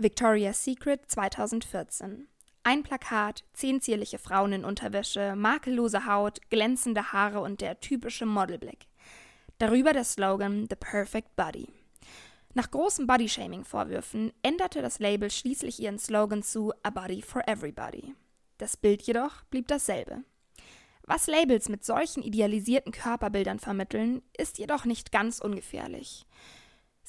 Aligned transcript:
Victoria's 0.00 0.62
Secret 0.62 1.10
2014. 1.10 2.28
Ein 2.62 2.84
Plakat, 2.84 3.42
zehn 3.52 3.80
zierliche 3.80 4.20
Frauen 4.20 4.52
in 4.52 4.64
Unterwäsche, 4.64 5.34
makellose 5.34 6.06
Haut, 6.06 6.38
glänzende 6.50 7.10
Haare 7.12 7.40
und 7.40 7.60
der 7.60 7.80
typische 7.80 8.24
Modelblick. 8.24 8.86
Darüber 9.58 9.92
der 9.92 10.04
Slogan 10.04 10.68
The 10.70 10.76
Perfect 10.76 11.34
Body. 11.34 11.66
Nach 12.54 12.70
großen 12.70 13.08
Bodyshaming-Vorwürfen 13.08 14.32
änderte 14.42 14.82
das 14.82 15.00
Label 15.00 15.32
schließlich 15.32 15.80
ihren 15.80 15.98
Slogan 15.98 16.44
zu 16.44 16.72
A 16.84 16.90
Body 16.90 17.20
for 17.20 17.42
Everybody. 17.48 18.14
Das 18.58 18.76
Bild 18.76 19.02
jedoch 19.02 19.42
blieb 19.50 19.66
dasselbe. 19.66 20.22
Was 21.02 21.26
Labels 21.26 21.68
mit 21.68 21.84
solchen 21.84 22.22
idealisierten 22.22 22.92
Körperbildern 22.92 23.58
vermitteln, 23.58 24.22
ist 24.36 24.58
jedoch 24.58 24.84
nicht 24.84 25.10
ganz 25.10 25.40
ungefährlich. 25.40 26.24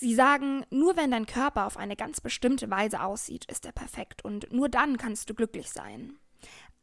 Sie 0.01 0.15
sagen, 0.15 0.65
nur 0.69 0.95
wenn 0.95 1.11
dein 1.11 1.25
Körper 1.25 1.65
auf 1.65 1.75
eine 1.75 1.97
ganz 1.97 2.21
bestimmte 2.21 2.71
Weise 2.71 3.03
aussieht, 3.03 3.43
ist 3.51 3.65
er 3.65 3.73
perfekt 3.73 4.23
und 4.23 4.49
nur 4.53 4.69
dann 4.69 4.95
kannst 4.95 5.29
du 5.29 5.33
glücklich 5.33 5.69
sein. 5.69 6.17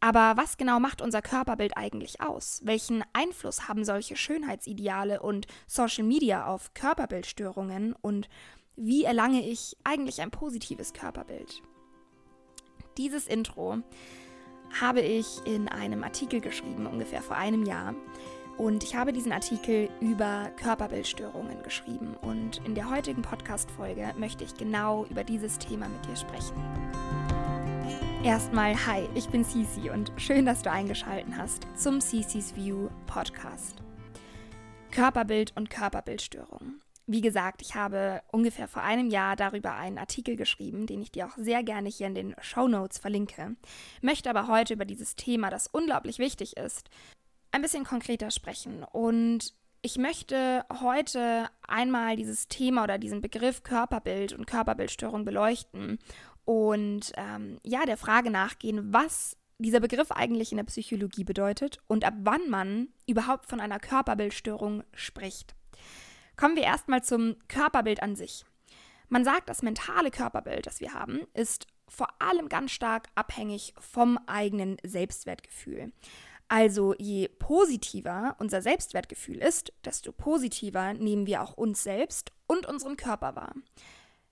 Aber 0.01 0.35
was 0.37 0.59
genau 0.59 0.81
macht 0.81 1.01
unser 1.01 1.23
Körperbild 1.23 1.79
eigentlich 1.79 2.21
aus? 2.21 2.61
Welchen 2.65 3.03
Einfluss 3.15 3.69
haben 3.69 3.87
solche 3.87 4.17
Schönheitsideale 4.17 5.23
und 5.23 5.47
Social 5.67 6.05
Media 6.05 6.47
auf 6.47 6.75
Körperbildstörungen 6.75 7.95
und 8.03 8.29
wie 8.77 9.05
erlange 9.05 9.49
ich 9.49 9.79
eigentlich 9.83 10.21
ein 10.21 10.31
positives 10.31 10.93
Körperbild? 10.93 11.63
Dieses 12.99 13.27
Intro 13.27 13.79
habe 14.79 15.01
ich 15.01 15.41
in 15.47 15.71
einem 15.71 16.05
Artikel 16.05 16.43
geschrieben, 16.43 16.87
ungefähr 16.87 17.23
vor 17.23 17.37
einem 17.37 17.65
Jahr. 17.65 17.95
Und 18.59 18.83
ich 18.83 18.97
habe 18.97 19.13
diesen 19.13 19.33
Artikel 19.33 19.91
über 20.01 20.51
Körperbildstörungen 20.57 21.63
geschrieben. 21.63 22.17
Und 22.23 22.65
in 22.65 22.75
der 22.75 22.91
heutigen 22.91 23.21
Podcast-Folge 23.21 24.15
möchte 24.17 24.45
ich 24.45 24.55
genau 24.55 25.05
über 25.11 25.25
dieses 25.25 25.59
Thema 25.59 25.89
mit 25.89 26.07
dir 26.07 26.17
sprechen. 26.17 26.57
Erstmal, 28.25 28.75
hi, 28.87 29.07
ich 29.15 29.29
bin 29.29 29.45
Cici 29.45 29.91
und 29.91 30.11
schön, 30.17 30.47
dass 30.47 30.63
du 30.63 30.71
eingeschaltet 30.71 31.35
hast 31.37 31.67
zum 31.77 32.01
Cicis 32.01 32.57
View 32.57 32.89
Podcast. 33.07 33.83
Körperbild 34.91 35.53
und 35.55 35.69
Körperbildstörungen. 35.69 36.81
Wie 37.07 37.21
gesagt, 37.21 37.61
ich 37.61 37.75
habe 37.75 38.23
ungefähr 38.33 38.69
vor 38.69 38.83
einem 38.83 39.11
Jahr 39.11 39.37
darüber 39.37 39.75
einen 39.75 39.99
Artikel 39.99 40.35
geschrieben, 40.35 40.87
den 40.87 41.03
ich 41.03 41.13
dir 41.13 41.27
auch 41.27 41.37
sehr 41.37 41.63
gerne 41.63 41.91
hier 41.91 42.07
in 42.07 42.15
den 42.15 42.35
Show 42.41 42.67
Notes 42.67 42.99
verlinke, 42.99 43.55
möchte 44.01 44.31
aber 44.31 44.49
heute 44.49 44.75
über 44.75 44.87
dieses 44.87 45.15
Thema, 45.15 45.51
das 45.51 45.69
unglaublich 45.69 46.19
wichtig 46.19 46.57
ist, 46.57 46.91
ein 47.53 47.63
bisschen 47.63 47.85
konkreter 47.85 48.31
sprechen. 48.31 48.85
Und 48.85 49.55
ich 49.83 49.99
möchte 49.99 50.65
heute 50.81 51.49
einmal 51.67 52.17
dieses 52.17 52.49
Thema 52.49 52.85
oder 52.85 52.99
diesen 52.99 53.21
Begriff 53.21 53.63
Körperbild 53.63 54.33
und 54.33 54.47
Körperbildstörung 54.47 55.25
beleuchten 55.25 55.99
und 56.45 57.13
ähm, 57.17 57.61
ja, 57.63 57.85
der 57.85 57.97
Frage 57.97 58.31
nachgehen, 58.31 58.93
was 58.93 59.37
dieser 59.59 59.81
Begriff 59.81 60.13
eigentlich 60.13 60.53
in 60.53 60.59
der 60.59 60.65
Psychologie 60.65 61.25
bedeutet 61.25 61.79
und 61.87 62.05
ab 62.05 62.15
wann 62.19 62.51
man 62.51 62.89
überhaupt 63.07 63.47
von 63.47 63.61
einer 63.61 63.79
Körperbildstörung 63.79 64.85
spricht. 64.95 65.55
Kommen 66.37 66.57
wir 66.57 66.65
erstmal 66.65 67.03
zum 67.03 67.37
Körperbild 67.49 68.03
an 68.03 68.17
sich. 68.17 68.45
Man 69.09 69.25
sagt, 69.25 69.49
das 69.49 69.63
mentale 69.63 70.11
Körperbild, 70.11 70.67
das 70.67 70.81
wir 70.81 70.93
haben, 70.93 71.21
ist 71.33 71.67
vor 71.89 72.09
allem 72.21 72.49
ganz 72.49 72.73
stark 72.73 73.09
abhängig 73.15 73.73
vom 73.79 74.19
eigenen 74.27 74.77
Selbstwertgefühl. 74.83 75.93
Also 76.49 76.95
je 76.99 77.29
positiver 77.29 78.37
unser 78.39 78.63
Selbstwertgefühl 78.63 79.39
ist, 79.39 79.73
desto 79.85 80.13
positiver 80.13 80.95
nehmen 80.95 81.27
wir 81.27 81.43
auch 81.43 81.55
uns 81.55 81.83
selbst 81.83 82.33
und 82.47 82.67
unseren 82.67 82.97
Körper 82.97 83.35
wahr. 83.35 83.55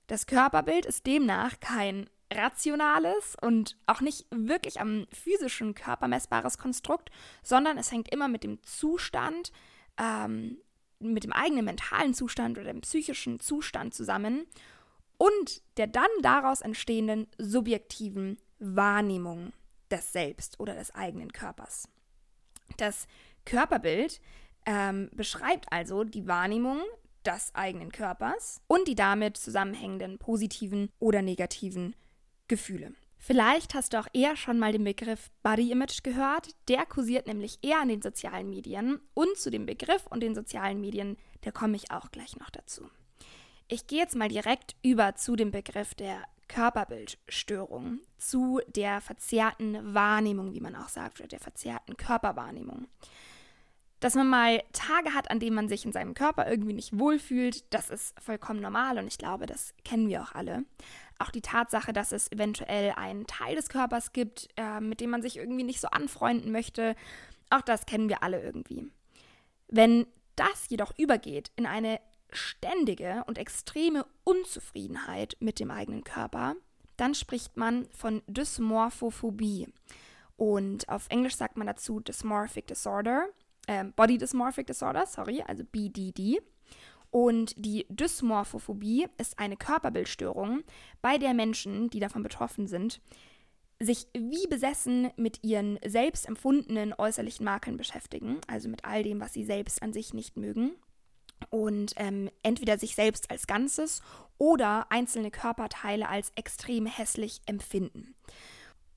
Das 0.07 0.27
Körperbild 0.27 0.87
ist 0.87 1.07
demnach 1.07 1.59
kein 1.61 2.09
rationales 2.33 3.37
und 3.41 3.77
auch 3.87 4.01
nicht 4.01 4.27
wirklich 4.31 4.81
am 4.81 5.07
physischen 5.13 5.75
Körper 5.75 6.09
messbares 6.09 6.59
Konstrukt, 6.59 7.11
sondern 7.43 7.79
es 7.79 7.91
hängt 7.91 8.13
immer 8.13 8.29
mit 8.29 8.45
dem 8.45 8.63
Zustand, 8.63 9.53
ähm, 9.99 10.59
mit 10.99 11.25
dem 11.25 11.33
eigenen 11.33 11.65
mentalen 11.65 12.15
Zustand 12.15 12.59
oder 12.59 12.73
dem 12.73 12.81
psychischen 12.81 13.41
Zustand 13.41 13.95
zusammen 13.95 14.47
und 15.19 15.63
der 15.77 15.87
dann 15.87 16.09
daraus 16.23 16.61
entstehenden 16.61 17.27
subjektiven 17.39 18.39
Wahrnehmung 18.59 19.53
des 19.91 20.13
Selbst 20.13 20.59
oder 20.61 20.75
des 20.75 20.95
eigenen 20.95 21.33
Körpers. 21.33 21.89
Das 22.77 23.07
Körperbild 23.45 24.21
ähm, 24.67 25.11
beschreibt 25.13 25.71
also 25.71 26.05
die 26.05 26.27
Wahrnehmung 26.27 26.81
des 27.25 27.55
eigenen 27.55 27.93
Körpers 27.93 28.61
und 28.67 28.87
die 28.89 28.95
damit 28.95 29.37
zusammenhängenden 29.37 30.19
positiven 30.19 30.91
oder 30.99 31.23
negativen 31.23 31.95
Gefühle. 32.49 32.93
Vielleicht 33.19 33.73
hast 33.73 33.95
du 33.95 34.01
auch 34.01 34.09
eher 34.13 34.37
schon 34.37 34.59
mal 34.59 34.73
den 34.73 34.85
Begriff 34.85 35.31
Body 35.43 35.71
Image 35.71 36.03
gehört. 36.03 36.51
Der 36.69 36.85
kursiert 36.85 37.27
nämlich 37.27 37.59
eher 37.63 37.81
an 37.81 37.89
den 37.89 38.03
sozialen 38.03 38.51
Medien. 38.51 39.01
Und 39.15 39.39
zu 39.39 39.51
dem 39.51 39.65
Begriff 39.65 40.07
und 40.09 40.21
den 40.21 40.35
sozialen 40.35 40.79
Medien, 40.79 41.17
der 41.43 41.53
komme 41.53 41.77
ich 41.77 41.91
auch 41.91 42.11
gleich 42.11 42.37
noch 42.37 42.51
dazu. 42.51 42.91
Ich 43.67 43.87
gehe 43.87 44.01
jetzt 44.01 44.15
mal 44.15 44.29
direkt 44.29 44.77
über 44.83 45.15
zu 45.15 45.37
dem 45.37 45.53
Begriff 45.53 45.95
der 45.95 46.23
Körperbildstörung, 46.49 48.01
zu 48.19 48.61
der 48.69 49.01
verzerrten 49.01 49.95
Wahrnehmung, 49.95 50.55
wie 50.55 50.61
man 50.61 50.77
auch 50.77 50.89
sagt, 50.89 51.21
oder 51.21 51.29
der 51.29 51.41
verzerrten 51.41 51.97
Körperwahrnehmung. 51.97 52.87
Dass 54.01 54.15
man 54.15 54.29
mal 54.29 54.63
Tage 54.73 55.15
hat, 55.15 55.31
an 55.31 55.41
denen 55.41 55.57
man 55.57 55.69
sich 55.69 55.85
in 55.85 55.93
seinem 55.93 56.15
Körper 56.15 56.49
irgendwie 56.51 56.75
nicht 56.75 56.99
wohlfühlt, 56.99 57.65
das 57.73 57.89
ist 57.89 58.21
vollkommen 58.21 58.61
normal 58.61 58.99
und 58.99 59.07
ich 59.07 59.17
glaube, 59.17 59.47
das 59.47 59.73
kennen 59.85 60.09
wir 60.09 60.23
auch 60.23 60.33
alle. 60.33 60.65
Auch 61.19 61.31
die 61.31 61.41
Tatsache, 61.41 61.93
dass 61.93 62.13
es 62.13 62.31
eventuell 62.31 62.93
einen 62.97 63.27
Teil 63.27 63.57
des 63.57 63.69
Körpers 63.69 64.13
gibt, 64.13 64.49
äh, 64.57 64.81
mit 64.81 65.01
dem 65.01 65.11
man 65.11 65.23
sich 65.23 65.39
irgendwie 65.39 65.65
nicht 65.65 65.81
so 65.81 65.89
anfreunden 65.89 66.53
möchte, 66.53 66.97
auch 67.51 67.63
das 67.63 67.87
kennen 67.87 68.09
wir 68.09 68.23
alle 68.23 68.43
irgendwie. 68.43 68.91
Wenn 69.69 70.07
das 70.37 70.69
jedoch 70.69 70.93
übergeht 70.99 71.51
in 71.57 71.67
eine 71.67 72.01
ständige 72.37 73.25
und 73.27 73.39
extreme 73.39 74.07
Unzufriedenheit 74.25 75.37
mit 75.41 75.61
dem 75.61 75.71
eigenen 75.71 76.05
Körper, 76.05 76.57
dann 76.97 77.15
spricht 77.15 77.57
man 77.57 77.87
von 77.91 78.23
Dysmorphophobie. 78.27 79.69
Und 80.37 80.89
auf 80.89 81.07
Englisch 81.11 81.37
sagt 81.37 81.57
man 81.57 81.67
dazu 81.67 82.01
Dysmorphic 82.01 82.67
Disorder, 82.67 83.29
äh, 83.67 83.85
Body 83.85 84.19
Dysmorphic 84.19 84.67
Disorder, 84.67 85.07
sorry, 85.07 85.43
also 85.47 85.65
BDD. 85.65 86.41
Und 87.11 87.55
die 87.57 87.87
Dysmorphophobie 87.89 89.07
ist 89.19 89.39
eine 89.39 89.57
Körperbildstörung, 89.57 90.65
bei 91.01 91.19
der 91.19 91.35
Menschen, 91.35 91.89
die 91.91 92.01
davon 92.01 92.25
betroffen 92.25 92.67
sind, 92.67 93.01
sich 93.81 94.09
wie 94.13 94.47
besessen 94.49 95.11
mit 95.17 95.45
ihren 95.45 95.79
selbst 95.85 96.27
empfundenen 96.27 96.95
äußerlichen 96.97 97.45
Makeln 97.45 97.77
beschäftigen, 97.77 98.41
also 98.49 98.69
mit 98.69 98.85
all 98.85 99.03
dem, 99.03 99.21
was 99.21 99.33
sie 99.33 99.45
selbst 99.45 99.83
an 99.83 99.93
sich 99.93 100.15
nicht 100.15 100.37
mögen 100.37 100.73
und 101.51 101.93
ähm, 101.97 102.31
entweder 102.43 102.79
sich 102.79 102.95
selbst 102.95 103.31
als 103.31 103.47
Ganzes 103.47 104.03
oder 104.39 104.87
einzelne 104.91 105.31
Körperteile 105.31 106.09
als 106.09 106.33
extrem 106.35 106.87
hässlich 106.87 107.41
empfinden. 107.47 108.15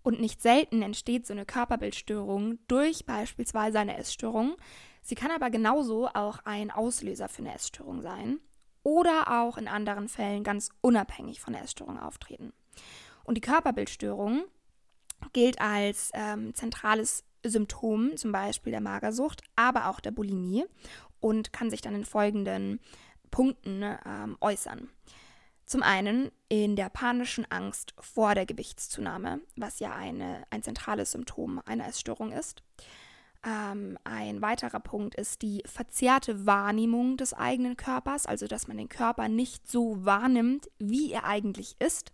Und 0.04 0.22
nicht 0.22 0.42
selten 0.42 0.82
entsteht 0.82 1.28
so 1.28 1.34
eine 1.34 1.46
Körperbildstörung 1.46 2.60
durch 2.68 3.06
beispielsweise 3.06 3.80
eine 3.80 3.98
Essstörung. 3.98 4.56
Sie 5.02 5.16
kann 5.16 5.32
aber 5.32 5.50
genauso 5.50 6.08
auch 6.08 6.40
ein 6.46 6.72
Auslöser 6.72 7.28
für 7.28 7.42
eine 7.42 7.54
Essstörung 7.54 8.02
sein 8.02 8.40
oder 8.84 9.42
auch 9.42 9.58
in 9.58 9.68
anderen 9.68 10.08
Fällen 10.08 10.44
ganz 10.44 10.70
unabhängig 10.80 11.42
von 11.42 11.52
der 11.54 11.64
Essstörung 11.64 12.00
auftreten. 12.00 12.54
Und 13.26 13.36
die 13.36 13.42
Körperbildstörung 13.42 14.46
gilt 15.34 15.60
als 15.60 16.12
ähm, 16.14 16.54
zentrales 16.54 17.26
Symptom 17.44 18.16
zum 18.16 18.32
Beispiel 18.32 18.72
der 18.72 18.82
Magersucht, 18.82 19.42
aber 19.56 19.90
auch 19.90 20.00
der 20.00 20.12
Bulimie 20.12 20.66
und 21.20 21.54
kann 21.54 21.70
sich 21.70 21.82
dann 21.82 21.96
in 21.96 22.06
folgenden 22.06 22.80
Punkten 23.32 23.84
ähm, 23.84 24.38
äußern. 24.42 24.90
Zum 25.66 25.84
einen 25.84 26.32
in 26.48 26.78
der 26.78 26.90
panischen 26.90 27.46
Angst 27.52 27.94
vor 28.00 28.36
der 28.36 28.46
Gewichtszunahme, 28.46 29.42
was 29.58 29.80
ja 29.80 29.94
eine, 29.94 30.44
ein 30.50 30.64
zentrales 30.64 31.12
Symptom 31.12 31.62
einer 31.66 31.88
Essstörung 31.88 32.32
ist. 32.32 32.64
Ähm, 33.46 33.98
ein 34.04 34.42
weiterer 34.42 34.80
Punkt 34.80 35.16
ist 35.16 35.42
die 35.42 35.64
verzerrte 35.66 36.46
Wahrnehmung 36.46 37.18
des 37.18 37.34
eigenen 37.34 37.76
Körpers, 37.76 38.26
also 38.26 38.48
dass 38.48 38.68
man 38.68 38.78
den 38.78 38.90
Körper 38.90 39.28
nicht 39.28 39.70
so 39.70 40.06
wahrnimmt, 40.06 40.70
wie 40.80 41.12
er 41.12 41.26
eigentlich 41.26 41.76
ist. 41.80 42.14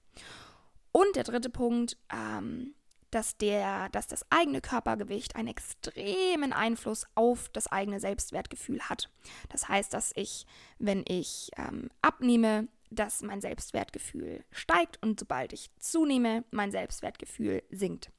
Und 0.92 1.16
der 1.16 1.24
dritte 1.24 1.50
Punkt, 1.50 1.98
ähm, 2.12 2.74
dass, 3.14 3.38
der, 3.38 3.90
dass 3.90 4.08
das 4.08 4.26
eigene 4.30 4.62
Körpergewicht 4.62 5.36
einen 5.36 5.48
extremen 5.48 6.54
Einfluss 6.54 7.06
auf 7.16 7.50
das 7.50 7.68
eigene 7.68 8.00
Selbstwertgefühl 8.00 8.82
hat. 8.82 9.10
Das 9.50 9.68
heißt, 9.70 9.94
dass 9.94 10.12
ich, 10.16 10.46
wenn 10.80 11.04
ich 11.08 11.52
ähm, 11.58 11.90
abnehme, 12.02 12.68
dass 12.90 13.22
mein 13.22 13.42
Selbstwertgefühl 13.42 14.44
steigt 14.52 15.02
und 15.02 15.20
sobald 15.20 15.54
ich 15.54 15.70
zunehme, 15.78 16.44
mein 16.52 16.72
Selbstwertgefühl 16.72 17.64
sinkt. 17.70 18.12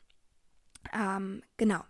Ähm, 0.93 1.43
genau. 1.57 1.81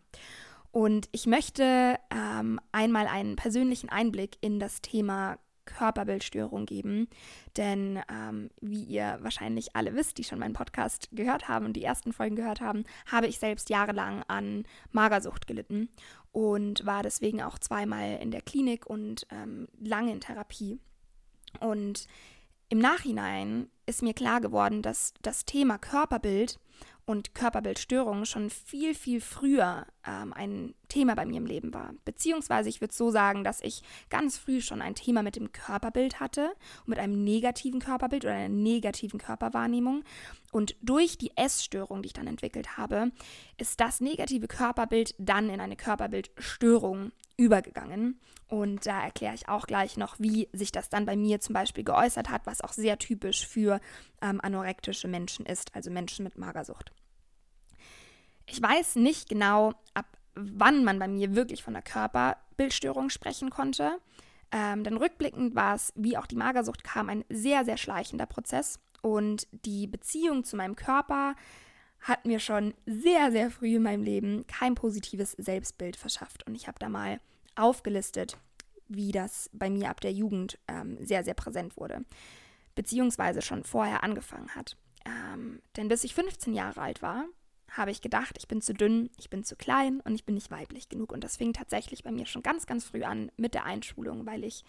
Und 0.70 1.08
ich 1.12 1.26
möchte 1.26 1.98
ähm, 2.10 2.58
einmal 2.72 3.06
einen 3.06 3.36
persönlichen 3.36 3.88
Einblick 3.88 4.36
in 4.40 4.58
das 4.58 4.80
Thema 4.82 5.38
Körperbildstörung 5.64 6.66
geben. 6.66 7.08
Denn 7.56 8.00
ähm, 8.10 8.50
wie 8.60 8.82
ihr 8.82 9.18
wahrscheinlich 9.20 9.74
alle 9.76 9.94
wisst, 9.94 10.18
die 10.18 10.24
schon 10.24 10.38
meinen 10.38 10.54
Podcast 10.54 11.08
gehört 11.12 11.48
haben 11.48 11.66
und 11.66 11.74
die 11.74 11.84
ersten 11.84 12.12
Folgen 12.12 12.36
gehört 12.36 12.60
haben, 12.60 12.84
habe 13.06 13.26
ich 13.26 13.38
selbst 13.38 13.70
jahrelang 13.70 14.22
an 14.28 14.64
Magersucht 14.92 15.46
gelitten 15.46 15.88
und 16.32 16.84
war 16.84 17.02
deswegen 17.02 17.42
auch 17.42 17.58
zweimal 17.58 18.18
in 18.20 18.30
der 18.30 18.42
Klinik 18.42 18.86
und 18.86 19.26
ähm, 19.30 19.68
lange 19.80 20.12
in 20.12 20.20
Therapie. 20.20 20.78
Und 21.60 22.08
im 22.68 22.78
Nachhinein 22.78 23.68
ist 23.86 24.02
mir 24.02 24.14
klar 24.14 24.40
geworden, 24.40 24.82
dass 24.82 25.14
das 25.22 25.44
Thema 25.44 25.78
Körperbild 25.78 26.58
und 27.06 27.34
Körperbildstörungen 27.34 28.24
schon 28.26 28.50
viel, 28.50 28.94
viel 28.94 29.20
früher 29.20 29.86
ähm, 30.06 30.32
ein 30.32 30.74
Thema 30.88 31.14
bei 31.14 31.26
mir 31.26 31.36
im 31.36 31.46
Leben 31.46 31.74
war. 31.74 31.94
Beziehungsweise 32.04 32.68
ich 32.68 32.80
würde 32.80 32.94
so 32.94 33.10
sagen, 33.10 33.44
dass 33.44 33.60
ich 33.60 33.82
ganz 34.10 34.38
früh 34.38 34.60
schon 34.60 34.80
ein 34.80 34.94
Thema 34.94 35.22
mit 35.22 35.36
dem 35.36 35.52
Körperbild 35.52 36.20
hatte, 36.20 36.52
mit 36.86 36.98
einem 36.98 37.22
negativen 37.22 37.80
Körperbild 37.80 38.24
oder 38.24 38.34
einer 38.34 38.48
negativen 38.48 39.18
Körperwahrnehmung. 39.18 40.04
Und 40.52 40.76
durch 40.80 41.18
die 41.18 41.36
Essstörung, 41.36 42.02
die 42.02 42.08
ich 42.08 42.12
dann 42.12 42.26
entwickelt 42.26 42.76
habe, 42.76 43.10
ist 43.58 43.80
das 43.80 44.00
negative 44.00 44.48
Körperbild 44.48 45.14
dann 45.18 45.50
in 45.50 45.60
eine 45.60 45.76
Körperbildstörung 45.76 47.12
übergegangen. 47.36 48.20
Und 48.48 48.86
da 48.86 49.02
erkläre 49.02 49.34
ich 49.34 49.48
auch 49.48 49.66
gleich 49.66 49.96
noch, 49.96 50.16
wie 50.18 50.48
sich 50.52 50.70
das 50.70 50.88
dann 50.88 51.06
bei 51.06 51.16
mir 51.16 51.40
zum 51.40 51.54
Beispiel 51.54 51.84
geäußert 51.84 52.30
hat, 52.30 52.46
was 52.46 52.60
auch 52.60 52.72
sehr 52.72 52.98
typisch 52.98 53.46
für 53.46 53.80
ähm, 54.22 54.40
anorektische 54.42 55.08
Menschen 55.08 55.46
ist, 55.46 55.74
also 55.74 55.90
Menschen 55.90 56.24
mit 56.24 56.38
Magersucht. 56.38 56.92
Ich 58.46 58.60
weiß 58.60 58.96
nicht 58.96 59.28
genau, 59.28 59.72
ab 59.94 60.06
wann 60.34 60.84
man 60.84 60.98
bei 60.98 61.08
mir 61.08 61.34
wirklich 61.34 61.62
von 61.62 61.74
der 61.74 61.82
Körperbildstörung 61.82 63.08
sprechen 63.08 63.50
konnte. 63.50 63.98
Ähm, 64.52 64.84
denn 64.84 64.96
rückblickend 64.96 65.54
war 65.54 65.74
es, 65.74 65.92
wie 65.96 66.16
auch 66.16 66.26
die 66.26 66.36
Magersucht 66.36 66.84
kam, 66.84 67.08
ein 67.08 67.24
sehr, 67.28 67.64
sehr 67.64 67.76
schleichender 67.76 68.26
Prozess. 68.26 68.78
Und 69.02 69.48
die 69.52 69.86
Beziehung 69.86 70.44
zu 70.44 70.56
meinem 70.56 70.76
Körper 70.76 71.34
hat 72.04 72.26
mir 72.26 72.38
schon 72.38 72.74
sehr, 72.84 73.32
sehr 73.32 73.50
früh 73.50 73.76
in 73.76 73.82
meinem 73.82 74.02
Leben 74.02 74.46
kein 74.46 74.74
positives 74.74 75.32
Selbstbild 75.32 75.96
verschafft. 75.96 76.46
Und 76.46 76.54
ich 76.54 76.68
habe 76.68 76.78
da 76.78 76.90
mal 76.90 77.18
aufgelistet, 77.56 78.36
wie 78.88 79.10
das 79.10 79.48
bei 79.54 79.70
mir 79.70 79.88
ab 79.88 80.02
der 80.02 80.12
Jugend 80.12 80.58
ähm, 80.68 80.98
sehr, 81.00 81.24
sehr 81.24 81.32
präsent 81.32 81.78
wurde, 81.78 82.04
beziehungsweise 82.74 83.40
schon 83.40 83.64
vorher 83.64 84.04
angefangen 84.04 84.54
hat. 84.54 84.76
Ähm, 85.06 85.62
denn 85.76 85.88
bis 85.88 86.04
ich 86.04 86.14
15 86.14 86.52
Jahre 86.52 86.82
alt 86.82 87.00
war, 87.00 87.24
habe 87.70 87.90
ich 87.90 88.02
gedacht, 88.02 88.36
ich 88.38 88.48
bin 88.48 88.60
zu 88.60 88.74
dünn, 88.74 89.08
ich 89.18 89.30
bin 89.30 89.42
zu 89.42 89.56
klein 89.56 90.00
und 90.00 90.14
ich 90.14 90.26
bin 90.26 90.34
nicht 90.34 90.50
weiblich 90.50 90.90
genug. 90.90 91.10
Und 91.10 91.24
das 91.24 91.38
fing 91.38 91.54
tatsächlich 91.54 92.04
bei 92.04 92.12
mir 92.12 92.26
schon 92.26 92.42
ganz, 92.42 92.66
ganz 92.66 92.84
früh 92.84 93.02
an 93.02 93.32
mit 93.38 93.54
der 93.54 93.64
Einschulung, 93.64 94.26
weil 94.26 94.44
ich 94.44 94.62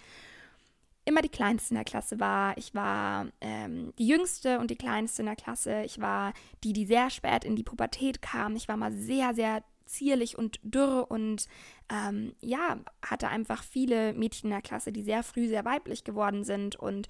immer 1.06 1.22
die 1.22 1.30
Kleinste 1.30 1.74
in 1.74 1.76
der 1.76 1.86
Klasse 1.86 2.20
war. 2.20 2.58
Ich 2.58 2.74
war 2.74 3.28
ähm, 3.40 3.94
die 3.98 4.08
Jüngste 4.08 4.60
und 4.60 4.72
die 4.72 4.76
Kleinste 4.76 5.22
in 5.22 5.28
der 5.28 5.36
Klasse. 5.36 5.84
Ich 5.84 6.02
war 6.02 6.34
die, 6.64 6.74
die 6.74 6.86
sehr 6.86 7.10
spät 7.10 7.46
in 7.46 7.56
die 7.56 7.64
Pubertät 7.64 8.22
kam. 8.22 8.56
Ich 8.56 8.68
war 8.68 8.76
mal 8.76 8.92
sehr, 8.92 9.36
sehr 9.36 9.64
zierlich 9.86 10.36
und 10.38 10.60
dürr 10.64 11.06
und 11.10 11.48
ähm, 11.90 12.34
ja, 12.42 12.80
hatte 13.04 13.28
einfach 13.28 13.64
viele 13.64 14.14
Mädchen 14.14 14.48
in 14.48 14.56
der 14.56 14.64
Klasse, 14.64 14.92
die 14.92 15.04
sehr 15.04 15.22
früh 15.22 15.48
sehr 15.48 15.64
weiblich 15.64 16.04
geworden 16.04 16.44
sind 16.44 16.76
und 16.76 17.08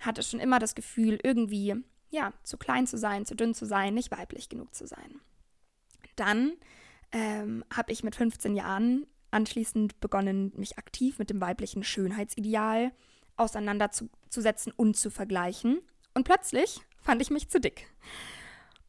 hatte 0.00 0.24
schon 0.24 0.40
immer 0.40 0.58
das 0.58 0.74
Gefühl, 0.74 1.18
irgendwie, 1.22 1.74
ja, 2.10 2.32
zu 2.42 2.56
klein 2.58 2.88
zu 2.88 2.98
sein, 2.98 3.24
zu 3.24 3.36
dünn 3.36 3.54
zu 3.54 3.64
sein, 3.64 3.94
nicht 3.94 4.10
weiblich 4.10 4.48
genug 4.48 4.74
zu 4.74 4.88
sein. 4.88 5.20
Dann 6.16 6.52
ähm, 7.12 7.64
habe 7.72 7.92
ich 7.92 8.02
mit 8.02 8.16
15 8.16 8.56
Jahren 8.56 9.06
anschließend 9.30 10.00
begonnen, 10.00 10.52
mich 10.56 10.78
aktiv 10.78 11.18
mit 11.18 11.30
dem 11.30 11.40
weiblichen 11.40 11.84
Schönheitsideal 11.84 12.92
auseinanderzusetzen 13.36 14.72
und 14.76 14.96
zu 14.96 15.10
vergleichen. 15.10 15.80
Und 16.14 16.24
plötzlich 16.24 16.80
fand 17.02 17.22
ich 17.22 17.30
mich 17.30 17.48
zu 17.48 17.60
dick. 17.60 17.86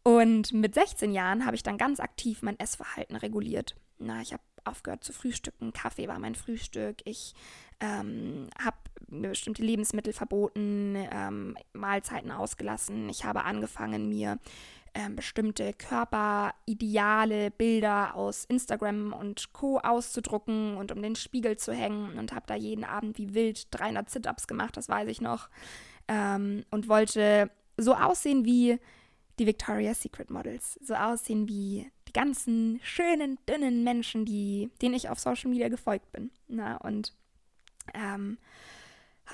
Und 0.04 0.54
mit 0.54 0.74
16 0.74 1.12
Jahren 1.12 1.46
habe 1.46 1.56
ich 1.56 1.64
dann 1.64 1.78
ganz 1.78 2.00
aktiv 2.00 2.42
mein 2.42 2.60
Essverhalten 2.60 3.18
reguliert. 3.18 3.76
Na, 4.00 4.22
ich 4.22 4.32
habe 4.32 4.44
aufgehört 4.64 5.04
zu 5.04 5.14
frühstücken. 5.14 5.74
Kaffee 5.74 6.08
war 6.08 6.20
mein 6.20 6.36
Frühstück. 6.36 6.98
Ich 7.06 7.34
ähm, 7.80 8.50
habe 8.62 8.78
bestimmte 9.08 9.64
Lebensmittel 9.64 10.14
verboten, 10.14 10.96
ähm, 11.12 11.58
Mahlzeiten 11.74 12.32
ausgelassen. 12.32 13.10
Ich 13.10 13.26
habe 13.26 13.44
angefangen, 13.44 14.10
mir 14.10 14.40
ähm, 14.98 15.16
bestimmte 15.16 15.74
Körperideale, 15.74 17.52
Bilder 17.52 18.16
aus 18.16 18.46
Instagram 18.46 19.14
und 19.14 19.54
Co. 19.54 19.78
auszudrucken 19.78 20.76
und 20.76 20.92
um 20.92 21.04
den 21.04 21.16
Spiegel 21.16 21.56
zu 21.56 21.72
hängen 21.72 22.18
und 22.18 22.34
habe 22.34 22.48
da 22.48 22.56
jeden 22.56 22.84
Abend 22.84 23.20
wie 23.20 23.36
wild 23.36 23.68
300 23.70 24.10
Sit-Ups 24.10 24.48
gemacht, 24.48 24.76
das 24.76 24.90
weiß 24.90 25.08
ich 25.10 25.22
noch. 25.22 25.50
Ähm, 26.08 26.66
und 26.72 26.88
wollte 26.88 27.52
so 27.78 27.94
aussehen 27.94 28.44
wie 28.44 28.80
die 29.38 29.46
Victoria's 29.46 30.02
Secret 30.02 30.32
Models, 30.32 30.80
so 30.82 30.96
aussehen 30.96 31.48
wie 31.48 31.92
die 32.08 32.14
ganzen 32.14 32.80
schönen, 32.82 33.38
dünnen 33.48 33.84
Menschen, 33.84 34.26
die, 34.26 34.72
denen 34.82 34.96
ich 34.96 35.10
auf 35.10 35.20
Social 35.20 35.52
Media 35.52 35.70
gefolgt 35.70 36.12
bin. 36.12 36.32
Na, 36.48 36.78
und 36.78 37.14
ähm, 37.94 38.40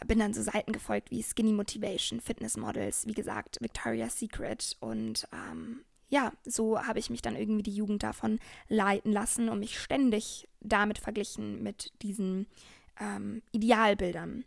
bin 0.07 0.19
dann 0.19 0.33
so 0.33 0.41
Seiten 0.41 0.71
gefolgt 0.71 1.11
wie 1.11 1.23
Skinny 1.23 1.53
Motivation, 1.53 2.19
Fitness 2.19 2.57
Models, 2.57 3.05
wie 3.07 3.13
gesagt, 3.13 3.57
Victoria's 3.61 4.19
Secret. 4.19 4.75
Und 4.79 5.27
ähm, 5.31 5.81
ja, 6.09 6.31
so 6.45 6.79
habe 6.81 6.99
ich 6.99 7.09
mich 7.09 7.21
dann 7.21 7.35
irgendwie 7.35 7.63
die 7.63 7.75
Jugend 7.75 8.03
davon 8.03 8.39
leiten 8.69 9.11
lassen 9.11 9.49
und 9.49 9.59
mich 9.59 9.79
ständig 9.79 10.47
damit 10.61 10.97
verglichen 10.97 11.61
mit 11.61 11.91
diesen 12.01 12.47
ähm, 12.99 13.41
Idealbildern. 13.51 14.45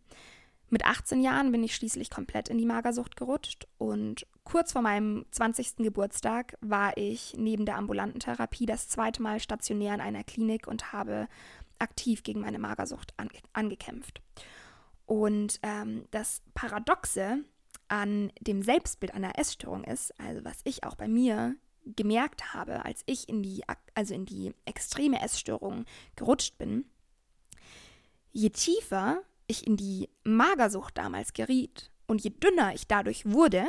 Mit 0.69 0.85
18 0.85 1.23
Jahren 1.23 1.53
bin 1.53 1.63
ich 1.63 1.77
schließlich 1.77 2.11
komplett 2.11 2.49
in 2.49 2.59
die 2.59 2.67
Magersucht 2.67 3.17
gerutscht 3.17 3.69
und 3.79 4.27
kurz 4.43 4.73
vor 4.73 4.83
meinem 4.83 5.25
20. 5.31 5.77
Geburtstag 5.77 6.57
war 6.61 6.97
ich 6.97 7.35
neben 7.37 7.67
der 7.67 7.77
ambulanten 7.77 8.19
Therapie 8.19 8.67
das 8.67 8.89
zweite 8.89 9.23
Mal 9.23 9.39
stationär 9.39 9.95
in 9.95 10.01
einer 10.01 10.25
Klinik 10.25 10.67
und 10.67 10.93
habe 10.93 11.29
aktiv 11.79 12.25
gegen 12.25 12.41
meine 12.41 12.59
Magersucht 12.59 13.15
ange 13.17 13.39
angekämpft. 13.53 14.21
Und 15.07 15.61
ähm, 15.63 16.05
das 16.11 16.43
Paradoxe 16.55 17.45
an 17.89 18.33
dem 18.41 18.63
Selbstbild 18.63 19.15
einer 19.15 19.39
Essstörung 19.39 19.85
ist, 19.85 20.19
also 20.21 20.45
was 20.45 20.59
ich 20.65 20.85
auch 20.85 20.97
bei 20.97 21.09
mir 21.09 21.55
gemerkt 21.85 22.53
habe, 22.53 22.85
als 22.85 23.03
ich 23.07 23.29
in 23.29 23.43
die, 23.43 23.63
also 23.95 24.13
in 24.13 24.27
die 24.27 24.53
extreme 24.65 25.23
Essstörung 25.23 25.85
gerutscht 26.17 26.59
bin, 26.59 26.85
je 28.33 28.51
tiefer 28.51 29.23
ich 29.47 29.67
in 29.67 29.77
die 29.77 30.09
Magersucht 30.25 30.99
damals 30.99 31.33
geriet 31.33 31.93
und 32.09 32.23
je 32.23 32.31
dünner 32.31 32.75
ich 32.75 32.89
dadurch 32.89 33.25
wurde, 33.25 33.65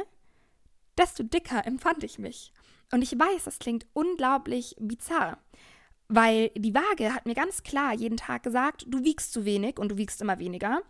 desto 0.98 1.22
dicker 1.22 1.68
empfand 1.68 2.04
ich 2.04 2.18
mich. 2.18 2.52
Und 2.92 3.04
ich 3.04 3.12
weiß, 3.12 3.44
das 3.44 3.60
klingt 3.60 3.86
unglaublich 3.94 4.76
bizarr, 4.80 5.38
weil 6.08 6.50
die 6.56 6.74
Waage 6.74 7.14
hat 7.14 7.28
mir 7.28 7.36
ganz 7.36 7.62
klar 7.62 7.94
jeden 7.94 8.18
Tag 8.18 8.42
gesagt, 8.42 8.86
du 8.88 9.04
wiegst 9.04 9.32
zu 9.34 9.46
wenig 9.46 9.78
und 9.78 9.90
du 9.90 9.98
wiegst 9.98 10.22
immer 10.22 10.40
weniger 10.40 10.82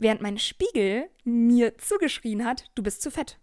während 0.00 0.22
mein 0.22 0.38
Spiegel 0.38 1.08
mir 1.24 1.76
zugeschrien 1.78 2.44
hat, 2.44 2.64
du 2.74 2.82
bist 2.82 3.02
zu 3.02 3.10
fett. 3.10 3.38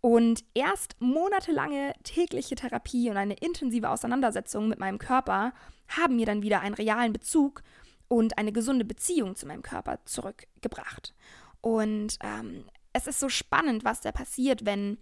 Und 0.00 0.44
erst 0.54 0.94
monatelange 1.00 1.92
tägliche 2.04 2.54
Therapie 2.54 3.10
und 3.10 3.16
eine 3.16 3.34
intensive 3.34 3.90
Auseinandersetzung 3.90 4.68
mit 4.68 4.78
meinem 4.78 4.98
Körper 4.98 5.52
haben 5.88 6.16
mir 6.16 6.26
dann 6.26 6.42
wieder 6.42 6.60
einen 6.60 6.74
realen 6.74 7.12
Bezug 7.12 7.62
und 8.08 8.38
eine 8.38 8.52
gesunde 8.52 8.84
Beziehung 8.84 9.34
zu 9.34 9.46
meinem 9.46 9.62
Körper 9.62 9.98
zurückgebracht. 10.04 11.14
Und 11.60 12.18
ähm, 12.22 12.64
es 12.92 13.08
ist 13.08 13.18
so 13.18 13.28
spannend, 13.28 13.84
was 13.84 14.00
da 14.00 14.12
passiert, 14.12 14.64
wenn 14.64 14.98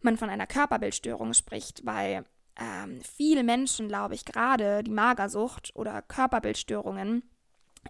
man 0.00 0.16
von 0.16 0.30
einer 0.30 0.46
Körperbildstörung 0.46 1.34
spricht, 1.34 1.84
weil 1.84 2.24
ähm, 2.58 3.00
viele 3.02 3.44
Menschen, 3.44 3.88
glaube 3.88 4.14
ich, 4.14 4.24
gerade 4.24 4.82
die 4.82 4.90
Magersucht 4.90 5.72
oder 5.74 6.00
Körperbildstörungen 6.00 7.22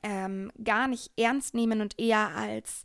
ähm, 0.02 0.50
gar 0.62 0.88
nicht 0.88 1.11
ernst 1.16 1.54
nehmen 1.54 1.80
und 1.80 1.99
eher 1.99 2.35
als 2.35 2.85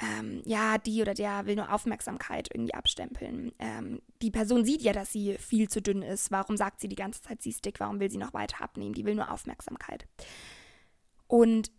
ähm, 0.00 0.42
ja, 0.46 0.78
die 0.78 1.02
oder 1.02 1.14
der 1.14 1.46
will 1.46 1.56
nur 1.56 1.72
Aufmerksamkeit 1.72 2.48
irgendwie 2.52 2.74
abstempeln. 2.74 3.52
Ähm, 3.58 4.00
die 4.22 4.30
Person 4.30 4.64
sieht 4.64 4.82
ja, 4.82 4.92
dass 4.92 5.12
sie 5.12 5.36
viel 5.36 5.68
zu 5.68 5.82
dünn 5.82 6.02
ist. 6.02 6.30
Warum 6.30 6.56
sagt 6.56 6.80
sie 6.80 6.88
die 6.88 6.96
ganze 6.96 7.20
Zeit, 7.20 7.42
sie 7.42 7.50
ist 7.50 7.64
dick? 7.64 7.80
Warum 7.80 8.00
will 8.00 8.10
sie 8.10 8.18
noch 8.18 8.32
weiter 8.32 8.62
abnehmen? 8.62 8.94
Die 8.94 9.04
will 9.04 9.14
nur 9.14 9.30
Aufmerksamkeit. 9.30 10.06
Und 11.26 11.70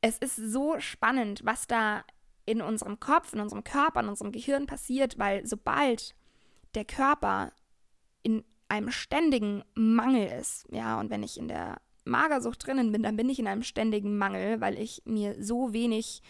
es 0.00 0.18
ist 0.18 0.36
so 0.36 0.78
spannend, 0.80 1.40
was 1.44 1.66
da 1.66 2.04
in 2.46 2.62
unserem 2.62 3.00
Kopf, 3.00 3.32
in 3.32 3.40
unserem 3.40 3.64
Körper, 3.64 4.00
in 4.00 4.08
unserem 4.08 4.32
Gehirn 4.32 4.66
passiert, 4.66 5.18
weil 5.18 5.46
sobald 5.46 6.14
der 6.74 6.84
Körper 6.84 7.52
in 8.22 8.44
einem 8.68 8.90
ständigen 8.90 9.64
Mangel 9.74 10.26
ist, 10.26 10.66
ja, 10.70 10.98
und 10.98 11.10
wenn 11.10 11.22
ich 11.22 11.38
in 11.38 11.48
der 11.48 11.80
Magersucht 12.06 12.66
drinnen 12.66 12.92
bin, 12.92 13.02
dann 13.02 13.16
bin 13.16 13.28
ich 13.28 13.38
in 13.38 13.46
einem 13.46 13.62
ständigen 13.62 14.16
Mangel, 14.16 14.60
weil 14.60 14.78
ich 14.78 15.02
mir 15.04 15.42
so 15.42 15.72
wenig 15.72 16.22